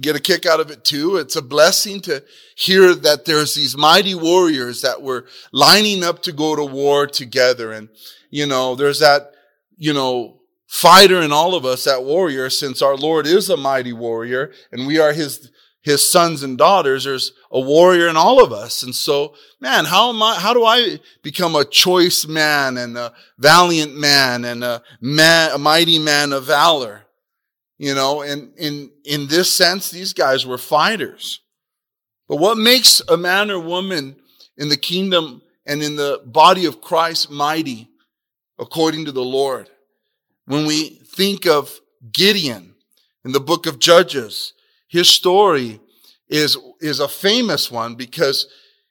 get 0.00 0.16
a 0.16 0.20
kick 0.20 0.46
out 0.46 0.60
of 0.60 0.70
it 0.70 0.84
too. 0.84 1.16
It's 1.16 1.36
a 1.36 1.42
blessing 1.42 2.00
to 2.02 2.24
hear 2.56 2.94
that 2.94 3.24
there's 3.24 3.54
these 3.54 3.76
mighty 3.76 4.14
warriors 4.14 4.80
that 4.82 5.02
were 5.02 5.26
lining 5.52 6.02
up 6.02 6.22
to 6.22 6.32
go 6.32 6.56
to 6.56 6.64
war 6.64 7.06
together. 7.06 7.72
And, 7.72 7.90
you 8.30 8.46
know, 8.46 8.74
there's 8.74 9.00
that, 9.00 9.32
you 9.76 9.92
know, 9.92 10.40
fighter 10.72 11.20
in 11.20 11.32
all 11.32 11.54
of 11.54 11.66
us, 11.66 11.84
that 11.84 12.02
warrior, 12.02 12.48
since 12.48 12.80
our 12.80 12.96
Lord 12.96 13.26
is 13.26 13.50
a 13.50 13.58
mighty 13.58 13.92
warrior 13.92 14.52
and 14.72 14.86
we 14.86 14.98
are 14.98 15.12
his 15.12 15.50
his 15.82 16.08
sons 16.08 16.42
and 16.44 16.56
daughters. 16.56 17.04
There's 17.04 17.32
a 17.50 17.60
warrior 17.60 18.08
in 18.08 18.16
all 18.16 18.42
of 18.42 18.52
us. 18.52 18.84
And 18.84 18.94
so, 18.94 19.34
man, 19.60 19.84
how 19.84 20.10
am 20.10 20.22
I, 20.22 20.36
how 20.36 20.54
do 20.54 20.64
I 20.64 21.00
become 21.22 21.56
a 21.56 21.64
choice 21.64 22.24
man 22.24 22.78
and 22.78 22.96
a 22.96 23.12
valiant 23.36 23.96
man 23.96 24.44
and 24.44 24.62
a 24.62 24.80
man, 25.00 25.50
a 25.52 25.58
mighty 25.58 25.98
man 25.98 26.32
of 26.32 26.44
valor? 26.44 27.02
You 27.78 27.96
know, 27.96 28.22
and 28.22 28.56
in, 28.56 28.92
in 29.04 29.26
this 29.26 29.52
sense, 29.52 29.90
these 29.90 30.12
guys 30.12 30.46
were 30.46 30.56
fighters. 30.56 31.40
But 32.28 32.36
what 32.36 32.56
makes 32.56 33.02
a 33.08 33.16
man 33.16 33.50
or 33.50 33.58
woman 33.58 34.14
in 34.56 34.68
the 34.68 34.76
kingdom 34.76 35.42
and 35.66 35.82
in 35.82 35.96
the 35.96 36.22
body 36.24 36.64
of 36.64 36.80
Christ 36.80 37.28
mighty 37.28 37.88
according 38.56 39.06
to 39.06 39.12
the 39.12 39.24
Lord? 39.24 39.68
When 40.52 40.66
we 40.66 41.00
think 41.06 41.46
of 41.46 41.80
Gideon 42.12 42.74
in 43.24 43.32
the 43.32 43.40
book 43.40 43.64
of 43.64 43.78
Judges, 43.78 44.52
his 44.86 45.08
story 45.08 45.80
is, 46.28 46.58
is 46.78 47.00
a 47.00 47.08
famous 47.08 47.70
one 47.70 47.94
because 47.94 48.48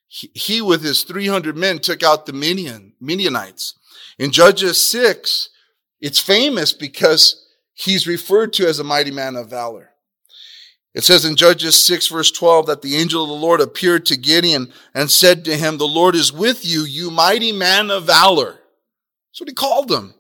he, 0.08 0.32
he 0.34 0.62
with 0.63 0.82
his 0.82 1.03
300 1.03 1.56
men 1.56 1.77
took 1.77 2.01
out 2.01 2.25
the 2.25 2.34
Midian, 2.34 2.94
Midianites. 3.00 3.75
In 4.18 4.32
Judges 4.32 4.84
6, 4.89 5.50
it's 6.00 6.18
famous 6.18 6.74
because 6.74 7.46
he's 7.75 8.08
referred 8.08 8.53
to 8.53 8.68
as 8.68 8.80
a 8.80 8.84
mighty 8.84 9.12
man 9.12 9.36
of 9.36 9.51
valor. 9.51 9.91
It 10.96 11.03
says 11.03 11.25
in 11.25 11.36
Judges 11.36 11.86
6 11.86 12.08
verse 12.08 12.32
12 12.32 12.65
that 12.65 12.82
the 12.82 12.96
angel 12.96 13.22
of 13.22 13.30
the 13.30 13.36
Lord 13.36 13.62
appeared 13.62 14.08
to 14.08 14.18
Gideon 14.18 14.74
and 14.96 15.12
said 15.12 15.46
to 15.46 15.56
him, 15.56 15.77
the 15.77 15.86
Lord 15.86 16.15
is 16.15 16.34
with 16.34 16.65
you, 16.65 16.82
you 16.86 17.12
mighty 17.12 17.51
man 17.51 17.91
of 17.91 18.06
valor. 18.08 18.53
That's 19.30 19.41
what 19.41 19.50
he 19.50 19.53
called 19.53 19.91
him. 19.91 20.15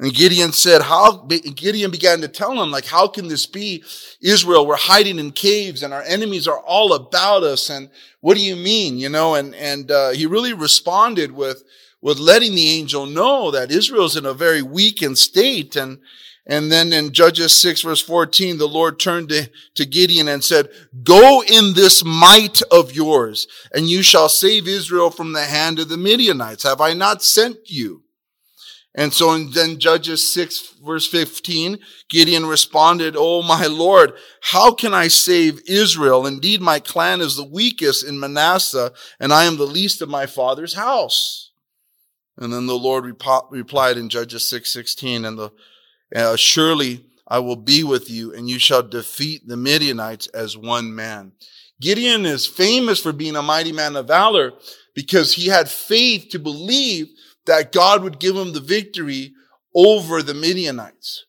And 0.00 0.12
Gideon 0.12 0.50
said, 0.50 0.82
how, 0.82 1.18
Gideon 1.18 1.92
began 1.92 2.20
to 2.22 2.28
tell 2.28 2.60
him, 2.60 2.72
like, 2.72 2.86
how 2.86 3.06
can 3.06 3.28
this 3.28 3.46
be? 3.46 3.84
Israel, 4.20 4.66
we're 4.66 4.76
hiding 4.76 5.20
in 5.20 5.30
caves 5.30 5.84
and 5.84 5.94
our 5.94 6.02
enemies 6.02 6.48
are 6.48 6.58
all 6.58 6.94
about 6.94 7.44
us. 7.44 7.70
And 7.70 7.90
what 8.20 8.36
do 8.36 8.42
you 8.42 8.56
mean? 8.56 8.98
You 8.98 9.08
know, 9.08 9.36
and, 9.36 9.54
and, 9.54 9.90
uh, 9.92 10.10
he 10.10 10.26
really 10.26 10.52
responded 10.52 11.30
with, 11.30 11.62
with 12.02 12.18
letting 12.18 12.56
the 12.56 12.68
angel 12.70 13.06
know 13.06 13.52
that 13.52 13.70
Israel's 13.70 14.16
in 14.16 14.26
a 14.26 14.34
very 14.34 14.62
weakened 14.62 15.16
state. 15.16 15.76
And, 15.76 16.00
and 16.44 16.72
then 16.72 16.92
in 16.92 17.12
Judges 17.12 17.56
6 17.56 17.82
verse 17.82 18.02
14, 18.02 18.58
the 18.58 18.66
Lord 18.66 18.98
turned 18.98 19.28
to, 19.28 19.48
to 19.76 19.86
Gideon 19.86 20.26
and 20.26 20.42
said, 20.42 20.70
go 21.04 21.44
in 21.44 21.74
this 21.74 22.04
might 22.04 22.62
of 22.72 22.92
yours 22.92 23.46
and 23.72 23.88
you 23.88 24.02
shall 24.02 24.28
save 24.28 24.66
Israel 24.66 25.10
from 25.10 25.34
the 25.34 25.44
hand 25.44 25.78
of 25.78 25.88
the 25.88 25.96
Midianites. 25.96 26.64
Have 26.64 26.80
I 26.80 26.94
not 26.94 27.22
sent 27.22 27.70
you? 27.70 28.03
And 28.94 29.12
so 29.12 29.32
in 29.32 29.50
then 29.50 29.78
Judges 29.80 30.30
6 30.32 30.76
verse 30.84 31.08
15, 31.08 31.78
Gideon 32.08 32.46
responded, 32.46 33.16
Oh 33.18 33.42
my 33.42 33.66
Lord, 33.66 34.12
how 34.40 34.72
can 34.72 34.94
I 34.94 35.08
save 35.08 35.60
Israel? 35.66 36.26
Indeed, 36.26 36.60
my 36.60 36.78
clan 36.78 37.20
is 37.20 37.36
the 37.36 37.44
weakest 37.44 38.06
in 38.06 38.20
Manasseh 38.20 38.92
and 39.18 39.32
I 39.32 39.44
am 39.44 39.56
the 39.56 39.66
least 39.66 40.00
of 40.00 40.08
my 40.08 40.26
father's 40.26 40.74
house. 40.74 41.50
And 42.36 42.52
then 42.52 42.66
the 42.66 42.78
Lord 42.78 43.04
replied 43.50 43.96
in 43.96 44.08
Judges 44.08 44.48
6, 44.48 44.72
16, 44.72 45.24
and 45.24 45.38
the, 45.38 45.52
uh, 46.14 46.36
surely 46.36 47.04
I 47.28 47.38
will 47.38 47.56
be 47.56 47.84
with 47.84 48.10
you, 48.10 48.34
and 48.34 48.50
you 48.50 48.58
shall 48.58 48.82
defeat 48.82 49.46
the 49.46 49.56
Midianites 49.56 50.26
as 50.28 50.56
one 50.56 50.94
man. 50.94 51.32
Gideon 51.80 52.26
is 52.26 52.46
famous 52.46 53.00
for 53.00 53.12
being 53.12 53.36
a 53.36 53.42
mighty 53.42 53.72
man 53.72 53.94
of 53.96 54.08
valor 54.08 54.52
because 54.94 55.34
he 55.34 55.48
had 55.48 55.68
faith 55.68 56.28
to 56.30 56.38
believe 56.38 57.08
that 57.46 57.72
God 57.72 58.02
would 58.02 58.18
give 58.18 58.36
him 58.36 58.52
the 58.52 58.60
victory 58.60 59.32
over 59.74 60.22
the 60.22 60.34
Midianites. 60.34 61.26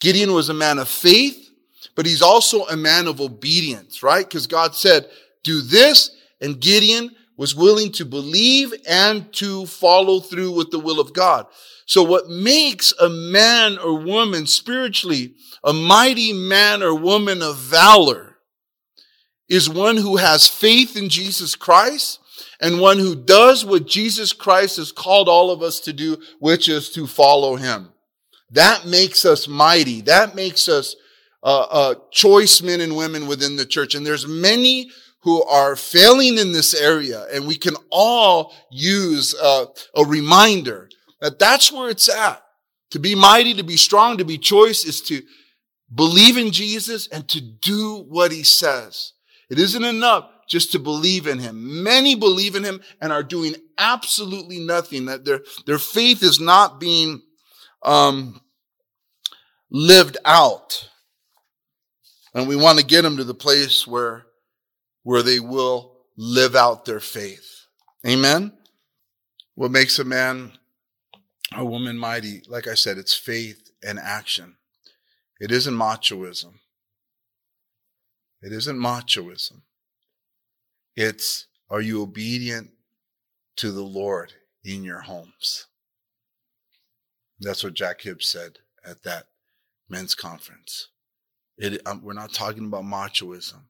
Gideon 0.00 0.32
was 0.32 0.48
a 0.48 0.54
man 0.54 0.78
of 0.78 0.88
faith, 0.88 1.50
but 1.94 2.06
he's 2.06 2.22
also 2.22 2.66
a 2.66 2.76
man 2.76 3.06
of 3.06 3.20
obedience, 3.20 4.02
right? 4.02 4.28
Because 4.28 4.46
God 4.46 4.74
said, 4.74 5.08
do 5.44 5.60
this, 5.60 6.10
and 6.40 6.60
Gideon 6.60 7.10
was 7.36 7.54
willing 7.54 7.92
to 7.92 8.04
believe 8.04 8.72
and 8.88 9.32
to 9.34 9.66
follow 9.66 10.20
through 10.20 10.52
with 10.52 10.70
the 10.70 10.78
will 10.78 10.98
of 10.98 11.12
God. 11.12 11.46
So 11.86 12.02
what 12.02 12.28
makes 12.28 12.92
a 13.00 13.08
man 13.08 13.78
or 13.78 13.94
woman 13.98 14.46
spiritually 14.46 15.34
a 15.62 15.72
mighty 15.72 16.32
man 16.32 16.82
or 16.82 16.94
woman 16.94 17.42
of 17.42 17.56
valor 17.56 18.36
is 19.48 19.70
one 19.70 19.96
who 19.96 20.16
has 20.16 20.48
faith 20.48 20.96
in 20.96 21.08
Jesus 21.08 21.54
Christ 21.54 22.18
and 22.60 22.80
one 22.80 22.98
who 22.98 23.14
does 23.14 23.64
what 23.64 23.86
Jesus 23.86 24.32
Christ 24.32 24.76
has 24.76 24.92
called 24.92 25.28
all 25.28 25.50
of 25.50 25.62
us 25.62 25.80
to 25.80 25.92
do, 25.92 26.18
which 26.38 26.68
is 26.68 26.90
to 26.90 27.06
follow 27.06 27.56
him. 27.56 27.92
That 28.50 28.86
makes 28.86 29.24
us 29.24 29.48
mighty. 29.48 30.00
That 30.02 30.34
makes 30.34 30.68
us 30.68 30.96
uh, 31.42 31.66
uh, 31.70 31.94
choice 32.10 32.62
men 32.62 32.80
and 32.80 32.96
women 32.96 33.26
within 33.26 33.56
the 33.56 33.66
church. 33.66 33.94
And 33.94 34.06
there's 34.06 34.26
many 34.26 34.90
who 35.20 35.42
are 35.44 35.74
failing 35.74 36.38
in 36.38 36.52
this 36.52 36.72
area, 36.72 37.26
and 37.32 37.46
we 37.46 37.56
can 37.56 37.74
all 37.90 38.54
use 38.70 39.34
uh, 39.34 39.66
a 39.96 40.04
reminder 40.04 40.88
that 41.20 41.38
that's 41.38 41.72
where 41.72 41.90
it's 41.90 42.08
at. 42.08 42.42
To 42.92 43.00
be 43.00 43.16
mighty, 43.16 43.52
to 43.54 43.64
be 43.64 43.76
strong, 43.76 44.18
to 44.18 44.24
be 44.24 44.38
choice 44.38 44.84
is 44.84 45.00
to 45.02 45.22
believe 45.92 46.36
in 46.36 46.52
Jesus 46.52 47.08
and 47.08 47.26
to 47.28 47.40
do 47.40 48.04
what 48.08 48.30
he 48.30 48.44
says. 48.44 49.12
It 49.50 49.58
isn't 49.58 49.84
enough 49.84 50.30
just 50.48 50.72
to 50.72 50.78
believe 50.78 51.26
in 51.26 51.38
him. 51.38 51.82
Many 51.82 52.14
believe 52.14 52.54
in 52.54 52.64
him 52.64 52.80
and 53.00 53.12
are 53.12 53.22
doing 53.22 53.54
absolutely 53.78 54.58
nothing. 54.60 55.06
That 55.06 55.24
their, 55.24 55.40
their 55.66 55.78
faith 55.78 56.22
is 56.22 56.40
not 56.40 56.80
being 56.80 57.22
um, 57.82 58.40
lived 59.70 60.16
out. 60.24 60.88
And 62.34 62.46
we 62.46 62.56
want 62.56 62.78
to 62.78 62.84
get 62.84 63.02
them 63.02 63.16
to 63.16 63.24
the 63.24 63.34
place 63.34 63.86
where, 63.86 64.26
where 65.02 65.22
they 65.22 65.40
will 65.40 65.96
live 66.16 66.54
out 66.54 66.84
their 66.84 67.00
faith. 67.00 67.66
Amen. 68.06 68.52
What 69.54 69.70
makes 69.70 69.98
a 69.98 70.04
man 70.04 70.52
a 71.54 71.64
woman 71.64 71.98
mighty? 71.98 72.42
Like 72.46 72.68
I 72.68 72.74
said, 72.74 72.98
it's 72.98 73.14
faith 73.14 73.70
and 73.82 73.98
action. 73.98 74.56
It 75.40 75.50
isn't 75.50 75.74
machoism. 75.74 76.54
It 78.42 78.52
isn't 78.52 78.78
machoism. 78.78 79.62
It's 80.96 81.46
are 81.68 81.80
you 81.82 82.02
obedient 82.02 82.70
to 83.56 83.70
the 83.70 83.82
Lord 83.82 84.32
in 84.64 84.82
your 84.82 85.00
homes? 85.00 85.66
That's 87.38 87.62
what 87.62 87.74
Jack 87.74 88.00
Hibbs 88.00 88.26
said 88.26 88.58
at 88.84 89.02
that 89.02 89.26
men's 89.88 90.14
conference. 90.14 90.88
It, 91.58 91.86
um, 91.86 92.02
we're 92.02 92.14
not 92.14 92.32
talking 92.32 92.66
about 92.66 92.84
machoism. 92.84 93.64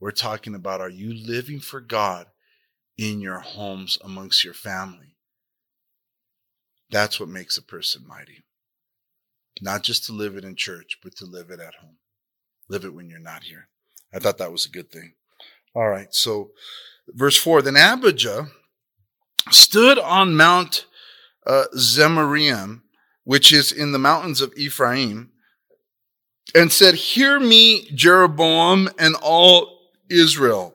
We're 0.00 0.10
talking 0.10 0.54
about 0.54 0.80
are 0.80 0.90
you 0.90 1.14
living 1.14 1.60
for 1.60 1.80
God 1.80 2.26
in 2.96 3.20
your 3.20 3.38
homes 3.38 3.98
amongst 4.02 4.44
your 4.44 4.54
family? 4.54 5.16
That's 6.90 7.20
what 7.20 7.28
makes 7.28 7.56
a 7.56 7.62
person 7.62 8.06
mighty. 8.06 8.44
Not 9.60 9.82
just 9.82 10.06
to 10.06 10.12
live 10.12 10.36
it 10.36 10.44
in 10.44 10.56
church, 10.56 10.98
but 11.02 11.16
to 11.16 11.24
live 11.24 11.50
it 11.50 11.60
at 11.60 11.74
home. 11.74 11.98
Live 12.68 12.84
it 12.84 12.94
when 12.94 13.08
you're 13.08 13.18
not 13.18 13.44
here. 13.44 13.68
I 14.12 14.18
thought 14.18 14.38
that 14.38 14.52
was 14.52 14.66
a 14.66 14.70
good 14.70 14.90
thing. 14.90 15.14
All 15.78 15.88
right. 15.88 16.08
So 16.10 16.50
verse 17.06 17.36
four, 17.36 17.62
then 17.62 17.76
Abijah 17.76 18.48
stood 19.52 19.96
on 19.96 20.34
Mount 20.34 20.86
uh, 21.46 21.66
which 23.22 23.52
is 23.52 23.70
in 23.70 23.92
the 23.92 23.98
mountains 24.00 24.40
of 24.40 24.52
Ephraim, 24.56 25.30
and 26.52 26.72
said, 26.72 26.96
hear 26.96 27.38
me, 27.38 27.88
Jeroboam 27.94 28.88
and 28.98 29.14
all 29.22 29.78
Israel. 30.10 30.74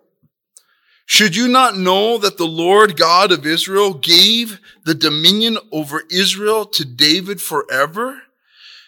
Should 1.05 1.35
you 1.35 1.49
not 1.49 1.75
know 1.77 2.17
that 2.17 2.37
the 2.37 2.47
Lord 2.47 2.95
God 2.95 3.33
of 3.33 3.45
Israel 3.45 3.93
gave 3.93 4.61
the 4.85 4.95
dominion 4.95 5.57
over 5.69 6.03
Israel 6.09 6.65
to 6.67 6.85
David 6.85 7.41
forever, 7.41 8.21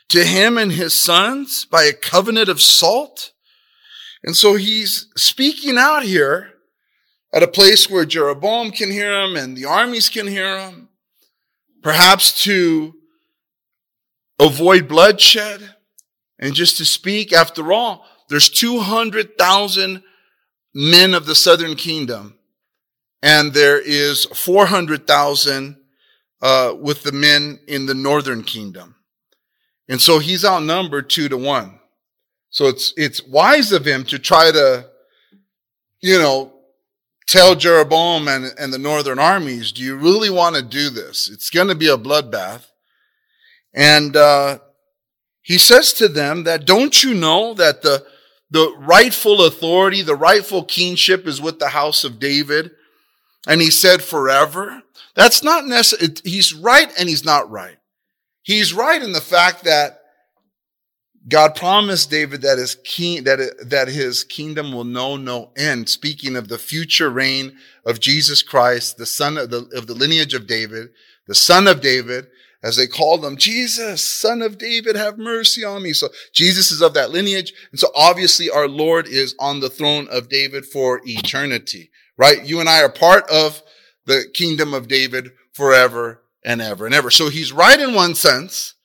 to 0.08 0.24
him 0.24 0.58
and 0.58 0.72
his 0.72 0.94
sons 0.94 1.66
by 1.66 1.84
a 1.84 1.92
covenant 1.92 2.48
of 2.48 2.62
salt? 2.62 3.34
And 4.24 4.36
so 4.36 4.56
he's 4.56 5.08
speaking 5.16 5.78
out 5.78 6.04
here 6.04 6.54
at 7.34 7.44
a 7.44 7.48
place 7.48 7.90
where 7.90 8.06
Jeroboam 8.06 8.72
can 8.72 8.92
hear 8.92 9.22
him 9.22 9.36
and 9.36 9.56
the 9.56 9.66
armies 9.66 10.10
can 10.10 10.28
hear 10.28 10.58
him, 10.58 10.90
perhaps 11.84 12.44
to 12.44 12.96
avoid 14.40 14.88
bloodshed 14.88 15.76
and 16.40 16.54
just 16.54 16.78
to 16.78 16.86
speak. 16.86 17.34
After 17.34 17.72
all, 17.72 18.06
there's 18.30 18.50
200,000 18.50 20.04
men 20.74 21.14
of 21.14 21.26
the 21.26 21.36
southern 21.36 21.76
kingdom 21.76 22.38
and 23.26 23.54
there 23.54 23.80
is 23.80 24.26
400,000 24.26 25.78
uh, 26.44 26.74
with 26.80 27.02
the 27.02 27.12
men 27.12 27.60
in 27.68 27.88
the 27.88 27.96
northern 27.96 28.44
kingdom. 28.44 28.96
And 29.90 30.00
so 30.00 30.20
he's 30.20 30.46
outnumbered 30.46 31.10
two 31.10 31.28
to 31.30 31.38
one. 31.38 31.80
So 32.56 32.68
it's, 32.68 32.94
it's 32.96 33.22
wise 33.22 33.74
of 33.74 33.86
him 33.86 34.06
to 34.06 34.18
try 34.18 34.50
to, 34.50 34.86
you 36.00 36.18
know, 36.18 36.54
tell 37.28 37.54
Jeroboam 37.54 38.30
and, 38.30 38.46
and 38.58 38.72
the 38.72 38.78
northern 38.78 39.20
armies, 39.20 39.74
do 39.74 39.84
you 39.84 39.98
really 39.98 40.30
want 40.30 40.56
to 40.56 40.62
do 40.62 40.90
this? 40.90 41.30
It's 41.30 41.50
going 41.50 41.68
to 41.68 41.76
be 41.76 41.90
a 41.90 41.98
bloodbath. 41.98 42.68
And, 43.74 44.16
uh, 44.16 44.60
he 45.42 45.58
says 45.58 45.92
to 45.96 46.08
them 46.08 46.46
that 46.46 46.66
don't 46.66 47.04
you 47.04 47.14
know 47.14 47.56
that 47.56 47.82
the, 47.82 48.06
the 48.50 48.74
rightful 48.80 49.46
authority, 49.46 50.02
the 50.02 50.16
rightful 50.16 50.64
kingship 50.64 51.28
is 51.28 51.42
with 51.42 51.60
the 51.60 51.68
house 51.68 52.06
of 52.06 52.20
David? 52.20 52.72
And 53.46 53.60
he 53.60 53.70
said 53.70 54.02
forever. 54.02 54.82
That's 55.14 55.44
not 55.44 55.66
necessary. 55.66 56.14
He's 56.24 56.54
right 56.54 56.90
and 56.98 57.10
he's 57.10 57.26
not 57.26 57.52
right. 57.52 57.80
He's 58.44 58.74
right 58.74 59.04
in 59.04 59.12
the 59.12 59.20
fact 59.20 59.66
that 59.66 60.05
God 61.28 61.56
promised 61.56 62.12
David 62.12 62.44
that 62.44 62.60
his 62.60 62.76
king, 62.84 63.24
that, 63.24 63.40
that 63.70 63.88
his 63.88 64.24
kingdom 64.24 64.72
will 64.72 64.84
know 64.84 65.16
no 65.16 65.52
end. 65.58 65.90
Speaking 65.90 66.36
of 66.36 66.48
the 66.48 66.60
future 66.60 67.10
reign 67.10 67.58
of 67.86 68.00
Jesus 68.00 68.44
Christ, 68.44 68.98
the 68.98 69.08
son 69.08 69.38
of 69.38 69.50
the, 69.50 69.68
of 69.76 69.88
the 69.88 69.96
lineage 69.96 70.36
of 70.36 70.46
David, 70.46 70.90
the 71.28 71.34
son 71.34 71.66
of 71.68 71.82
David, 71.82 72.28
as 72.62 72.76
they 72.76 72.88
called 72.88 73.26
him, 73.26 73.38
Jesus, 73.38 74.04
son 74.04 74.42
of 74.42 74.58
David, 74.58 74.96
have 74.96 75.18
mercy 75.18 75.64
on 75.64 75.84
me. 75.84 75.94
So 75.94 76.10
Jesus 76.32 76.72
is 76.72 76.82
of 76.82 76.94
that 76.94 77.12
lineage. 77.12 77.54
And 77.72 77.80
so 77.80 77.90
obviously 77.96 78.50
our 78.50 78.68
Lord 78.68 79.08
is 79.08 79.36
on 79.40 79.60
the 79.60 79.70
throne 79.70 80.08
of 80.10 80.30
David 80.30 80.66
for 80.66 81.02
eternity, 81.06 81.90
right? 82.18 82.44
You 82.46 82.60
and 82.60 82.70
I 82.70 82.82
are 82.82 82.90
part 82.90 83.30
of 83.30 83.64
the 84.06 84.26
kingdom 84.34 84.74
of 84.74 84.88
David 84.88 85.32
forever 85.54 86.22
and 86.44 86.62
ever 86.62 86.86
and 86.86 86.94
ever. 86.94 87.10
So 87.10 87.30
he's 87.30 87.52
right 87.52 87.80
in 87.80 87.94
one 87.96 88.14
sense. 88.14 88.76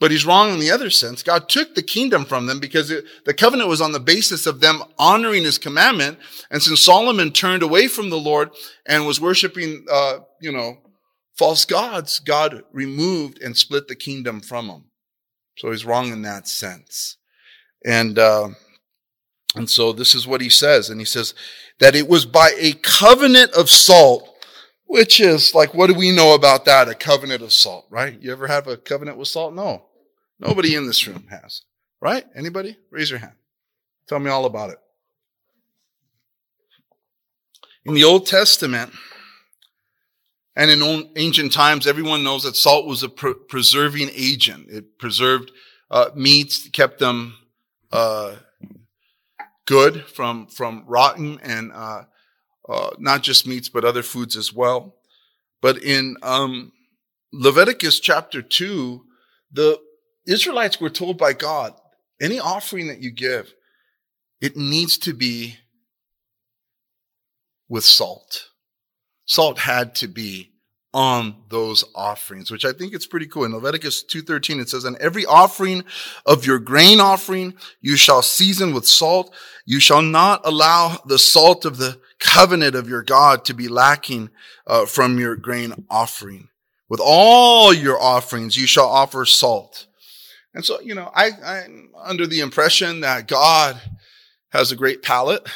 But 0.00 0.10
he's 0.10 0.24
wrong 0.24 0.54
in 0.54 0.60
the 0.60 0.70
other 0.70 0.88
sense. 0.88 1.22
God 1.22 1.50
took 1.50 1.74
the 1.74 1.82
kingdom 1.82 2.24
from 2.24 2.46
them 2.46 2.58
because 2.58 2.90
it, 2.90 3.04
the 3.26 3.34
covenant 3.34 3.68
was 3.68 3.82
on 3.82 3.92
the 3.92 4.00
basis 4.00 4.46
of 4.46 4.60
them 4.60 4.82
honoring 4.98 5.44
his 5.44 5.58
commandment. 5.58 6.18
And 6.50 6.62
since 6.62 6.82
Solomon 6.82 7.32
turned 7.32 7.62
away 7.62 7.86
from 7.86 8.08
the 8.08 8.18
Lord 8.18 8.50
and 8.86 9.06
was 9.06 9.20
worshiping, 9.20 9.84
uh, 9.92 10.20
you 10.40 10.52
know, 10.52 10.78
false 11.36 11.66
gods, 11.66 12.18
God 12.18 12.64
removed 12.72 13.42
and 13.42 13.54
split 13.54 13.88
the 13.88 13.94
kingdom 13.94 14.40
from 14.40 14.70
him. 14.70 14.84
So 15.58 15.70
he's 15.70 15.84
wrong 15.84 16.10
in 16.10 16.22
that 16.22 16.48
sense. 16.48 17.18
And, 17.84 18.18
uh, 18.18 18.48
and 19.54 19.68
so 19.68 19.92
this 19.92 20.14
is 20.14 20.26
what 20.26 20.40
he 20.40 20.48
says. 20.48 20.88
And 20.88 20.98
he 20.98 21.04
says 21.04 21.34
that 21.78 21.94
it 21.94 22.08
was 22.08 22.24
by 22.24 22.52
a 22.58 22.72
covenant 22.72 23.52
of 23.52 23.68
salt 23.68 24.30
which 24.90 25.20
is 25.20 25.54
like, 25.54 25.72
what 25.72 25.86
do 25.86 25.94
we 25.94 26.10
know 26.10 26.34
about 26.34 26.64
that? 26.64 26.88
A 26.88 26.96
covenant 26.96 27.42
of 27.42 27.52
salt, 27.52 27.86
right? 27.90 28.20
You 28.20 28.32
ever 28.32 28.48
have 28.48 28.66
a 28.66 28.76
covenant 28.76 29.18
with 29.18 29.28
salt? 29.28 29.54
No. 29.54 29.84
Nobody 30.40 30.74
in 30.74 30.86
this 30.86 31.06
room 31.06 31.26
has, 31.30 31.62
right? 32.00 32.24
Anybody? 32.34 32.76
Raise 32.90 33.10
your 33.10 33.18
hand. 33.18 33.34
Tell 34.08 34.18
me 34.18 34.30
all 34.30 34.46
about 34.46 34.70
it. 34.70 34.78
In 37.84 37.94
the 37.94 38.04
Old 38.04 38.26
Testament 38.26 38.90
and 40.56 40.70
in 40.70 41.10
ancient 41.16 41.52
times, 41.52 41.86
everyone 41.86 42.24
knows 42.24 42.44
that 42.44 42.56
salt 42.56 42.86
was 42.86 43.02
a 43.02 43.08
preserving 43.08 44.10
agent. 44.14 44.68
It 44.70 44.98
preserved 44.98 45.52
uh, 45.90 46.10
meats, 46.14 46.68
kept 46.70 46.98
them 46.98 47.34
uh, 47.92 48.36
good 49.66 50.06
from 50.06 50.46
from 50.46 50.84
rotten, 50.86 51.38
and 51.42 51.72
uh, 51.72 52.04
uh 52.68 52.90
not 52.98 53.22
just 53.22 53.46
meats 53.46 53.68
but 53.68 53.84
other 53.84 54.02
foods 54.02 54.36
as 54.36 54.52
well. 54.52 54.96
But 55.60 55.82
in 55.82 56.16
um, 56.22 56.72
Leviticus 57.32 58.00
chapter 58.00 58.42
two, 58.42 59.04
the 59.52 59.80
Israelites 60.30 60.80
were 60.80 60.90
told 60.90 61.18
by 61.18 61.32
God, 61.32 61.74
any 62.20 62.38
offering 62.38 62.86
that 62.86 63.02
you 63.02 63.10
give, 63.10 63.52
it 64.40 64.56
needs 64.56 64.96
to 64.98 65.12
be 65.12 65.56
with 67.68 67.84
salt. 67.84 68.50
Salt 69.26 69.58
had 69.58 69.94
to 69.96 70.08
be 70.08 70.52
on 70.92 71.36
those 71.48 71.84
offerings, 71.94 72.50
which 72.50 72.64
I 72.64 72.72
think 72.72 72.92
it's 72.94 73.06
pretty 73.06 73.26
cool. 73.26 73.44
In 73.44 73.52
Leviticus 73.52 74.04
2.13, 74.04 74.60
it 74.60 74.68
says, 74.68 74.84
And 74.84 74.96
every 74.98 75.24
offering 75.24 75.84
of 76.26 76.44
your 76.44 76.58
grain 76.58 77.00
offering 77.00 77.54
you 77.80 77.96
shall 77.96 78.22
season 78.22 78.74
with 78.74 78.86
salt. 78.86 79.34
You 79.66 79.78
shall 79.78 80.02
not 80.02 80.42
allow 80.44 81.00
the 81.06 81.18
salt 81.18 81.64
of 81.64 81.76
the 81.76 82.00
covenant 82.18 82.74
of 82.74 82.88
your 82.88 83.02
God 83.02 83.44
to 83.46 83.54
be 83.54 83.68
lacking 83.68 84.30
uh, 84.66 84.86
from 84.86 85.18
your 85.18 85.36
grain 85.36 85.86
offering. 85.90 86.48
With 86.88 87.00
all 87.02 87.72
your 87.72 88.00
offerings 88.00 88.56
you 88.56 88.66
shall 88.66 88.88
offer 88.88 89.24
salt. 89.24 89.86
And 90.54 90.64
so, 90.64 90.80
you 90.80 90.94
know, 90.94 91.10
I, 91.14 91.30
I'm 91.44 91.90
under 91.96 92.26
the 92.26 92.40
impression 92.40 93.00
that 93.00 93.28
God 93.28 93.80
has 94.50 94.72
a 94.72 94.76
great 94.76 95.02
palate. 95.02 95.48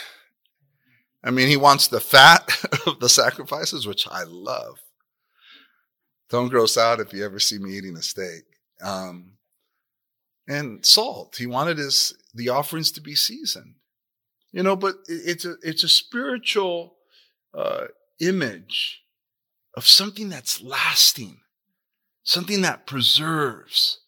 I 1.22 1.30
mean, 1.30 1.48
he 1.48 1.56
wants 1.56 1.88
the 1.88 2.00
fat 2.00 2.48
of 2.86 3.00
the 3.00 3.08
sacrifices, 3.08 3.86
which 3.86 4.06
I 4.08 4.24
love. 4.24 4.78
Don't 6.30 6.48
gross 6.48 6.76
out 6.76 7.00
if 7.00 7.12
you 7.12 7.24
ever 7.24 7.38
see 7.38 7.58
me 7.58 7.76
eating 7.76 7.96
a 7.96 8.02
steak. 8.02 8.44
Um, 8.82 9.34
and 10.46 10.84
salt. 10.84 11.36
He 11.38 11.46
wanted 11.46 11.78
his 11.78 12.14
the 12.34 12.48
offerings 12.48 12.90
to 12.92 13.00
be 13.00 13.14
seasoned. 13.14 13.76
You 14.52 14.62
know, 14.62 14.76
but 14.76 14.96
it's 15.08 15.44
a 15.44 15.56
it's 15.62 15.82
a 15.82 15.88
spiritual 15.88 16.96
uh, 17.56 17.86
image 18.20 19.02
of 19.76 19.86
something 19.86 20.28
that's 20.28 20.62
lasting, 20.62 21.40
something 22.22 22.62
that 22.62 22.86
preserves, 22.86 24.00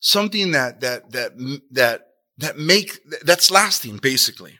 something 0.00 0.52
that 0.52 0.80
that 0.80 1.10
that 1.12 1.32
that 1.72 2.06
that 2.38 2.58
make 2.58 2.98
that's 3.22 3.50
lasting, 3.50 3.98
basically. 3.98 4.58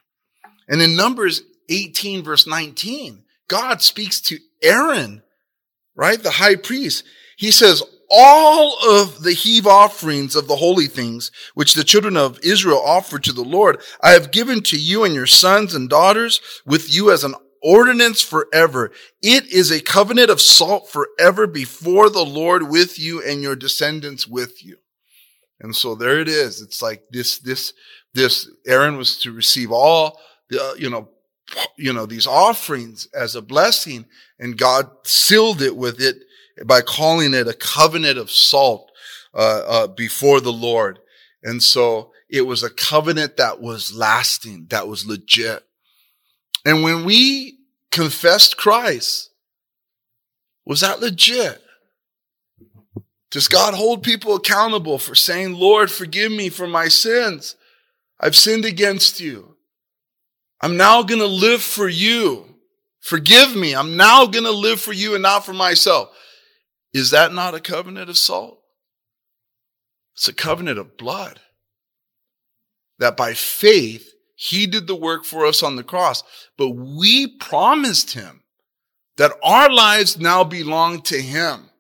And 0.69 0.83
in 0.83 0.97
Numbers 0.97 1.43
18, 1.71 2.23
verse 2.23 2.47
19, 2.47 3.25
God 3.49 3.81
speaks 3.83 4.21
to 4.23 4.39
Aaron 4.63 5.23
right? 5.99 6.23
The 6.23 6.31
high 6.31 6.57
priest. 6.57 7.05
He 7.37 7.51
says, 7.51 7.83
all 8.09 8.79
of 8.89 9.23
the 9.23 9.35
heave 9.35 9.67
offerings 9.67 10.35
of 10.35 10.49
the 10.49 10.57
holy 10.57 10.87
things 10.87 11.31
which 11.55 11.75
the 11.75 11.85
children 11.85 12.17
of 12.17 12.39
Israel 12.43 12.81
offered 12.83 13.25
to 13.25 13.33
the 13.33 13.45
Lord, 13.45 13.83
I 14.01 14.13
have 14.13 14.31
given 14.31 14.63
to 14.63 14.79
you 14.79 15.05
and 15.05 15.13
your 15.13 15.27
sons 15.27 15.75
and 15.75 15.91
daughters 15.91 16.41
with 16.65 16.95
you 16.95 17.11
as 17.11 17.25
an 17.25 17.35
ordinance 17.63 18.23
forever. 18.23 18.93
It 19.21 19.47
is 19.53 19.71
a 19.71 19.83
covenant 19.83 20.31
of 20.31 20.41
salt 20.41 20.89
forever 20.89 21.47
before 21.47 22.09
the 22.09 22.25
Lord 22.25 22.71
with 22.71 22.99
you 22.99 23.23
and 23.23 23.43
your 23.43 23.57
descendants 23.57 24.27
with 24.27 24.65
you. 24.65 24.79
And 25.61 25.75
so 25.75 25.95
there 25.95 26.21
it 26.21 26.29
is. 26.29 26.63
It's 26.63 26.83
like 26.83 27.03
this, 27.11 27.39
this, 27.39 27.73
this 28.15 28.49
Aaron 28.67 28.97
was 28.97 29.19
to 29.21 29.33
receive 29.33 29.73
all 29.73 30.21
the, 30.51 30.63
uh, 30.63 30.75
you 30.75 30.91
know, 30.91 31.09
you 31.77 31.93
know, 31.93 32.07
these 32.07 32.27
offerings 32.27 33.09
as 33.15 33.35
a 33.35 33.43
blessing 33.43 34.05
and 34.39 34.59
God 34.59 34.91
sealed 35.05 35.63
it 35.63 35.77
with 35.77 36.01
it 36.01 36.17
by 36.67 36.81
calling 36.81 37.35
it 37.35 37.49
a 37.49 37.55
covenant 37.55 38.19
of 38.19 38.31
salt, 38.31 38.91
uh, 39.35 39.63
uh, 39.67 39.87
before 39.87 40.41
the 40.41 40.53
Lord. 40.53 40.99
And 41.43 41.63
so 41.63 42.13
it 42.29 42.43
was 42.43 42.63
a 42.63 42.71
covenant 42.71 43.37
that 43.37 43.61
was 43.61 43.95
lasting, 43.95 44.67
that 44.71 44.89
was 44.89 45.07
legit. 45.07 45.65
And 46.65 46.83
when 46.83 47.05
we 47.05 47.59
confessed 47.91 48.57
Christ, 48.57 49.31
was 50.67 50.81
that 50.81 51.01
legit? 51.01 51.63
Does 53.31 53.49
God 53.49 53.75
hold 53.75 54.03
people 54.03 54.35
accountable 54.35 54.99
for 54.99 55.15
saying, 55.15 55.55
Lord, 55.55 55.91
forgive 55.91 56.33
me 56.33 56.49
for 56.49 56.67
my 56.67 56.89
sins? 56.89 57.57
I've 58.19 58.37
sinned 58.37 58.65
against 58.65 59.21
you. 59.21 59.57
I'm 60.61 60.77
now 60.77 61.03
going 61.03 61.21
to 61.21 61.27
live 61.27 61.63
for 61.63 61.89
you. 61.89 62.57
Forgive 63.01 63.55
me. 63.55 63.75
I'm 63.75 63.97
now 63.97 64.27
going 64.27 64.45
to 64.45 64.51
live 64.51 64.81
for 64.81 64.93
you 64.93 65.15
and 65.15 65.23
not 65.23 65.45
for 65.45 65.53
myself. 65.53 66.11
Is 66.93 67.11
that 67.11 67.33
not 67.33 67.55
a 67.55 67.61
covenant 67.61 68.11
of 68.11 68.19
salt? 68.19 68.61
It's 70.15 70.27
a 70.27 70.33
covenant 70.33 70.79
of 70.79 70.97
blood. 70.97 71.39
That 72.99 73.17
by 73.17 73.35
faith, 73.35 74.13
he 74.35 74.67
did 74.67 74.87
the 74.87 74.97
work 74.97 75.25
for 75.25 75.47
us 75.47 75.63
on 75.63 75.77
the 75.77 75.85
cross, 75.85 76.25
but 76.57 76.71
we 76.71 77.27
promised 77.27 78.15
him 78.15 78.43
that 79.17 79.33
our 79.43 79.71
lives 79.71 80.19
now 80.19 80.45
belong 80.45 81.03
to 81.03 81.21
him. 81.21 81.71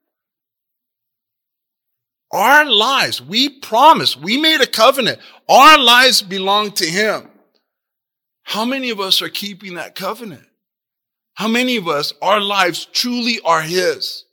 Our 2.30 2.70
lives, 2.70 3.22
we 3.22 3.48
promised, 3.48 4.20
we 4.20 4.36
made 4.36 4.60
a 4.60 4.66
covenant. 4.66 5.18
Our 5.48 5.78
lives 5.78 6.20
belong 6.20 6.72
to 6.72 6.86
him. 6.86 7.28
How 8.42 8.64
many 8.64 8.90
of 8.90 9.00
us 9.00 9.20
are 9.20 9.28
keeping 9.28 9.74
that 9.74 9.94
covenant? 9.94 10.44
How 11.34 11.46
many 11.46 11.76
of 11.76 11.86
us, 11.86 12.12
our 12.20 12.40
lives 12.40 12.84
truly 12.86 13.38
are 13.44 13.62
His? 13.62 14.24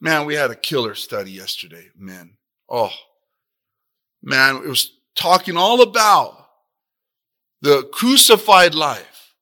Man, 0.00 0.24
we 0.24 0.34
had 0.34 0.50
a 0.50 0.54
killer 0.54 0.94
study 0.94 1.32
yesterday, 1.32 1.90
man. 1.94 2.38
Oh, 2.70 2.92
man, 4.22 4.56
it 4.56 4.68
was 4.68 4.92
talking 5.14 5.58
all 5.58 5.82
about 5.82 6.48
the 7.60 7.82
crucified 7.92 8.74
life. 8.74 9.34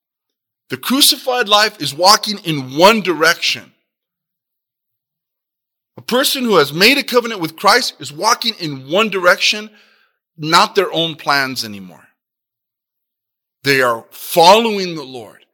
The 0.69 0.75
crucified 0.75 1.47
life 1.47 1.81
is 1.81 1.93
walking 1.93 2.39
in 2.39 2.77
one 2.77 2.99
direction. 2.99 3.71
A 6.01 6.03
person 6.03 6.45
who 6.45 6.55
has 6.55 6.73
made 6.73 6.97
a 6.97 7.03
covenant 7.03 7.41
with 7.41 7.55
Christ 7.55 7.93
is 7.99 8.11
walking 8.11 8.55
in 8.59 8.89
one 8.89 9.09
direction, 9.09 9.69
not 10.35 10.73
their 10.73 10.91
own 10.91 11.13
plans 11.13 11.63
anymore. 11.63 12.07
They 13.63 13.83
are 13.83 14.07
following 14.09 14.95
the 14.95 15.03
Lord. 15.03 15.45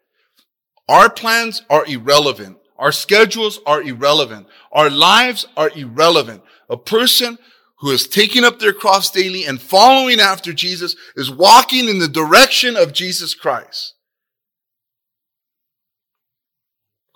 Our 0.88 1.10
plans 1.10 1.64
are 1.70 1.86
irrelevant. 1.86 2.60
Our 2.78 2.94
schedules 2.94 3.60
are 3.66 3.82
irrelevant. 3.82 4.48
Our 4.72 4.90
lives 4.90 5.46
are 5.58 5.70
irrelevant. 5.76 6.42
A 6.70 6.78
person 6.78 7.38
who 7.80 7.92
is 7.92 8.08
taking 8.08 8.46
up 8.46 8.60
their 8.60 8.72
cross 8.72 9.12
daily 9.12 9.44
and 9.44 9.62
following 9.62 10.22
after 10.22 10.54
Jesus 10.54 10.96
is 11.18 11.30
walking 11.30 11.90
in 11.90 12.00
the 12.00 12.08
direction 12.08 12.78
of 12.78 12.94
Jesus 12.94 13.36
Christ. 13.36 13.96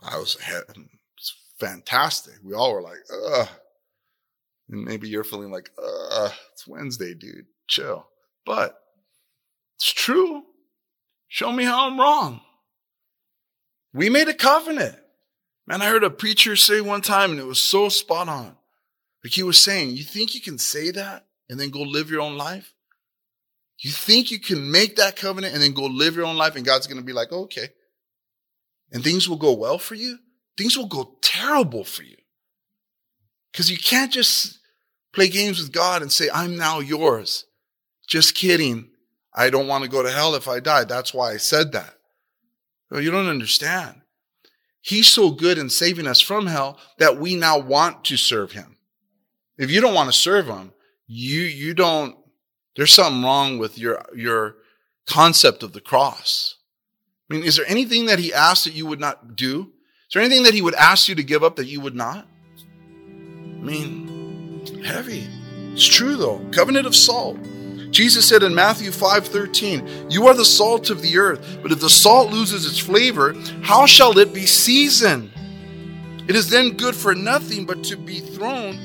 I 0.04 0.18
was 0.18 0.38
fantastic. 1.62 2.34
We 2.44 2.54
all 2.54 2.74
were 2.74 2.82
like, 2.82 3.00
ugh. 3.14 3.48
And 4.70 4.84
maybe 4.84 5.08
you're 5.08 5.24
feeling 5.24 5.52
like, 5.52 5.70
ugh, 5.78 6.34
it's 6.52 6.68
Wednesday, 6.68 7.14
dude. 7.14 7.46
Chill. 7.68 8.08
But 8.46 8.78
it's 9.78 9.94
true. 9.94 10.44
Show 11.28 11.52
me 11.52 11.64
how 11.64 11.88
I'm 11.88 12.00
wrong. 12.00 12.42
We 13.94 14.10
made 14.10 14.28
a 14.28 14.34
covenant. 14.34 14.98
Man, 15.68 15.82
I 15.82 15.86
heard 15.86 16.04
a 16.04 16.10
preacher 16.10 16.56
say 16.56 16.82
one 16.82 17.02
time, 17.02 17.32
and 17.32 17.40
it 17.40 17.46
was 17.46 17.64
so 17.64 17.88
spot 17.88 18.28
on. 18.28 18.58
Like 19.24 19.34
he 19.34 19.44
was 19.44 19.64
saying, 19.64 19.92
you 19.92 20.04
think 20.04 20.34
you 20.34 20.42
can 20.42 20.58
say 20.58 20.90
that 20.92 21.28
and 21.48 21.60
then 21.60 21.70
go 21.70 21.82
live 21.82 22.10
your 22.10 22.22
own 22.22 22.38
life? 22.38 22.74
You 23.78 23.92
think 23.92 24.32
you 24.32 24.40
can 24.40 24.72
make 24.72 24.96
that 24.96 25.16
covenant 25.16 25.54
and 25.54 25.62
then 25.62 25.74
go 25.74 25.86
live 25.86 26.16
your 26.16 26.26
own 26.26 26.38
life, 26.38 26.56
and 26.56 26.66
God's 26.66 26.88
going 26.88 27.00
to 27.00 27.06
be 27.06 27.14
like, 27.14 27.32
okay. 27.32 27.70
And 28.92 29.04
things 29.04 29.30
will 29.30 29.38
go 29.38 29.54
well 29.54 29.78
for 29.78 29.96
you? 29.96 30.18
Things 30.58 30.78
will 30.78 30.88
go 30.88 31.16
terrible 31.22 31.84
for 31.84 32.04
you. 32.04 32.18
Because 33.52 33.70
you 33.70 33.78
can't 33.78 34.12
just 34.12 34.60
play 35.14 35.28
games 35.28 35.60
with 35.60 35.72
God 35.72 36.02
and 36.02 36.12
say, 36.12 36.30
I'm 36.34 36.58
now 36.58 36.80
yours. 36.80 37.46
Just 38.08 38.36
kidding. 38.36 38.90
I 39.34 39.50
don't 39.50 39.68
want 39.68 39.84
to 39.84 39.90
go 39.90 40.04
to 40.04 40.12
hell 40.12 40.36
if 40.36 40.48
I 40.48 40.60
die. 40.60 40.84
That's 40.84 41.14
why 41.14 41.32
I 41.32 41.38
said 41.38 41.72
that. 41.72 41.96
Well, 42.90 43.02
you 43.02 43.12
don't 43.12 43.28
understand. 43.28 44.02
He's 44.82 45.08
so 45.08 45.32
good 45.32 45.58
in 45.58 45.70
saving 45.70 46.08
us 46.08 46.22
from 46.22 46.48
hell 46.48 46.80
that 46.98 47.18
we 47.18 47.36
now 47.36 47.60
want 47.60 48.04
to 48.06 48.18
serve 48.18 48.52
him. 48.52 48.78
If 49.58 49.70
you 49.70 49.80
don't 49.80 49.94
want 49.94 50.12
to 50.12 50.18
serve 50.18 50.48
him, 50.48 50.74
you, 51.08 51.42
you 51.42 51.74
don't, 51.74 52.16
there's 52.76 52.94
something 52.94 53.24
wrong 53.24 53.60
with 53.60 53.78
your, 53.78 54.04
your 54.16 54.56
concept 55.06 55.62
of 55.62 55.74
the 55.74 55.82
cross. 55.82 56.58
I 57.30 57.36
mean, 57.36 57.44
is 57.44 57.58
there 57.58 57.66
anything 57.68 58.08
that 58.08 58.20
he 58.20 58.34
asked 58.34 58.64
that 58.66 58.74
you 58.74 58.86
would 58.86 59.00
not 59.00 59.36
do? 59.36 59.72
Is 60.12 60.16
there 60.16 60.24
anything 60.24 60.44
that 60.44 60.54
he 60.54 60.62
would 60.62 60.76
ask 60.76 61.08
you 61.08 61.16
to 61.16 61.24
give 61.24 61.42
up 61.42 61.56
that 61.56 61.68
you 61.68 61.80
would 61.80 61.96
not? 61.96 62.28
I 62.58 63.64
mean, 63.64 64.62
heavy. 64.84 65.26
It's 65.72 65.88
true 65.88 66.18
though. 66.18 66.42
Covenant 66.52 66.86
of 66.86 66.98
salt. 66.98 67.38
Jesus 67.92 68.26
said 68.26 68.44
in 68.44 68.54
Matthew 68.54 68.92
5:13, 68.92 69.88
"You 70.10 70.28
are 70.28 70.34
the 70.34 70.44
salt 70.44 70.90
of 70.90 71.02
the 71.02 71.18
earth, 71.18 71.60
but 71.62 71.72
if 71.72 71.80
the 71.80 71.90
salt 71.90 72.30
loses 72.30 72.66
its 72.66 72.78
flavor, 72.78 73.34
how 73.62 73.86
shall 73.86 74.18
it 74.18 74.34
be 74.34 74.46
seasoned? 74.46 75.32
It 76.28 76.36
is 76.36 76.50
then 76.50 76.72
good 76.72 76.96
for 76.96 77.16
nothing 77.16 77.64
but 77.64 77.82
to 77.86 77.96
be 77.96 78.20
thrown 78.20 78.78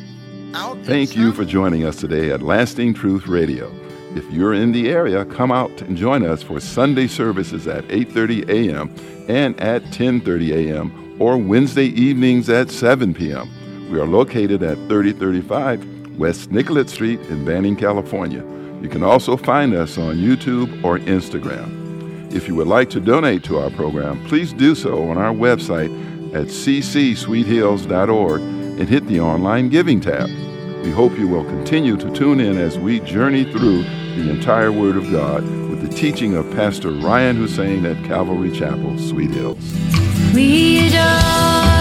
out." 0.55 0.79
Thank 0.85 1.17
you 1.17 1.33
for 1.33 1.45
joining 1.45 1.85
us 1.85 1.97
today 1.97 2.31
at 2.31 2.41
Lasting 2.41 2.95
Truth 2.95 3.27
Radio. 3.27 3.69
If 4.15 4.23
you're 4.31 4.55
in 4.55 4.71
the 4.71 4.91
area, 4.91 5.25
come 5.25 5.51
out 5.51 5.83
and 5.83 5.97
join 5.97 6.25
us 6.25 6.45
for 6.45 6.61
Sunday 6.61 7.09
services 7.09 7.67
at 7.67 7.85
8:30 7.91 8.45
a.m. 8.49 8.91
and 9.27 9.61
at 9.61 9.91
10:30 9.91 10.53
a.m. 10.53 10.93
or 11.19 11.37
Wednesday 11.37 11.87
evenings 11.87 12.49
at 12.49 12.71
7 12.71 13.15
p.m. 13.15 13.51
We 13.91 13.99
are 14.01 14.07
located 14.07 14.63
at 14.63 14.77
3035 14.89 16.19
West 16.19 16.51
Nicollet 16.51 16.89
Street 16.89 17.21
in 17.23 17.45
Banning, 17.45 17.77
California. 17.77 18.45
You 18.83 18.89
can 18.89 19.03
also 19.03 19.37
find 19.37 19.75
us 19.75 19.99
on 19.99 20.17
YouTube 20.17 20.85
or 20.85 20.99
Instagram. 20.99 22.33
If 22.33 22.49
you 22.49 22.55
would 22.57 22.67
like 22.67 22.91
to 22.91 23.01
donate 23.01 23.45
to 23.45 23.59
our 23.59 23.71
program, 23.71 24.25
please 24.27 24.53
do 24.53 24.75
so 24.75 25.09
on 25.09 25.17
our 25.17 25.33
website 25.33 25.91
at 26.35 26.47
ccsweethills.org 26.47 28.41
and 28.41 28.89
hit 28.89 29.07
the 29.07 29.21
online 29.21 29.69
giving 29.69 30.01
tab. 30.01 30.29
We 30.85 30.91
hope 30.91 31.19
you 31.19 31.29
will 31.29 31.45
continue 31.45 31.97
to 31.97 32.13
tune 32.13 32.41
in 32.41 32.59
as 32.59 32.79
we 32.79 33.01
journey 33.01 33.45
through 33.45 33.83
the 33.83 34.31
entire 34.31 34.71
Word 34.71 34.97
of 34.97 35.11
God 35.11 35.43
with 35.43 35.83
the 35.83 35.89
teaching 35.89 36.35
of 36.37 36.51
Pastor 36.53 36.91
Ryan 36.91 37.37
Hussein 37.37 37.87
at 37.87 38.05
Calvary 38.05 38.51
Chapel, 38.53 38.99
Sweet 38.99 39.31
Hills. 39.31 40.16
We 40.37 40.89
adore 40.89 41.76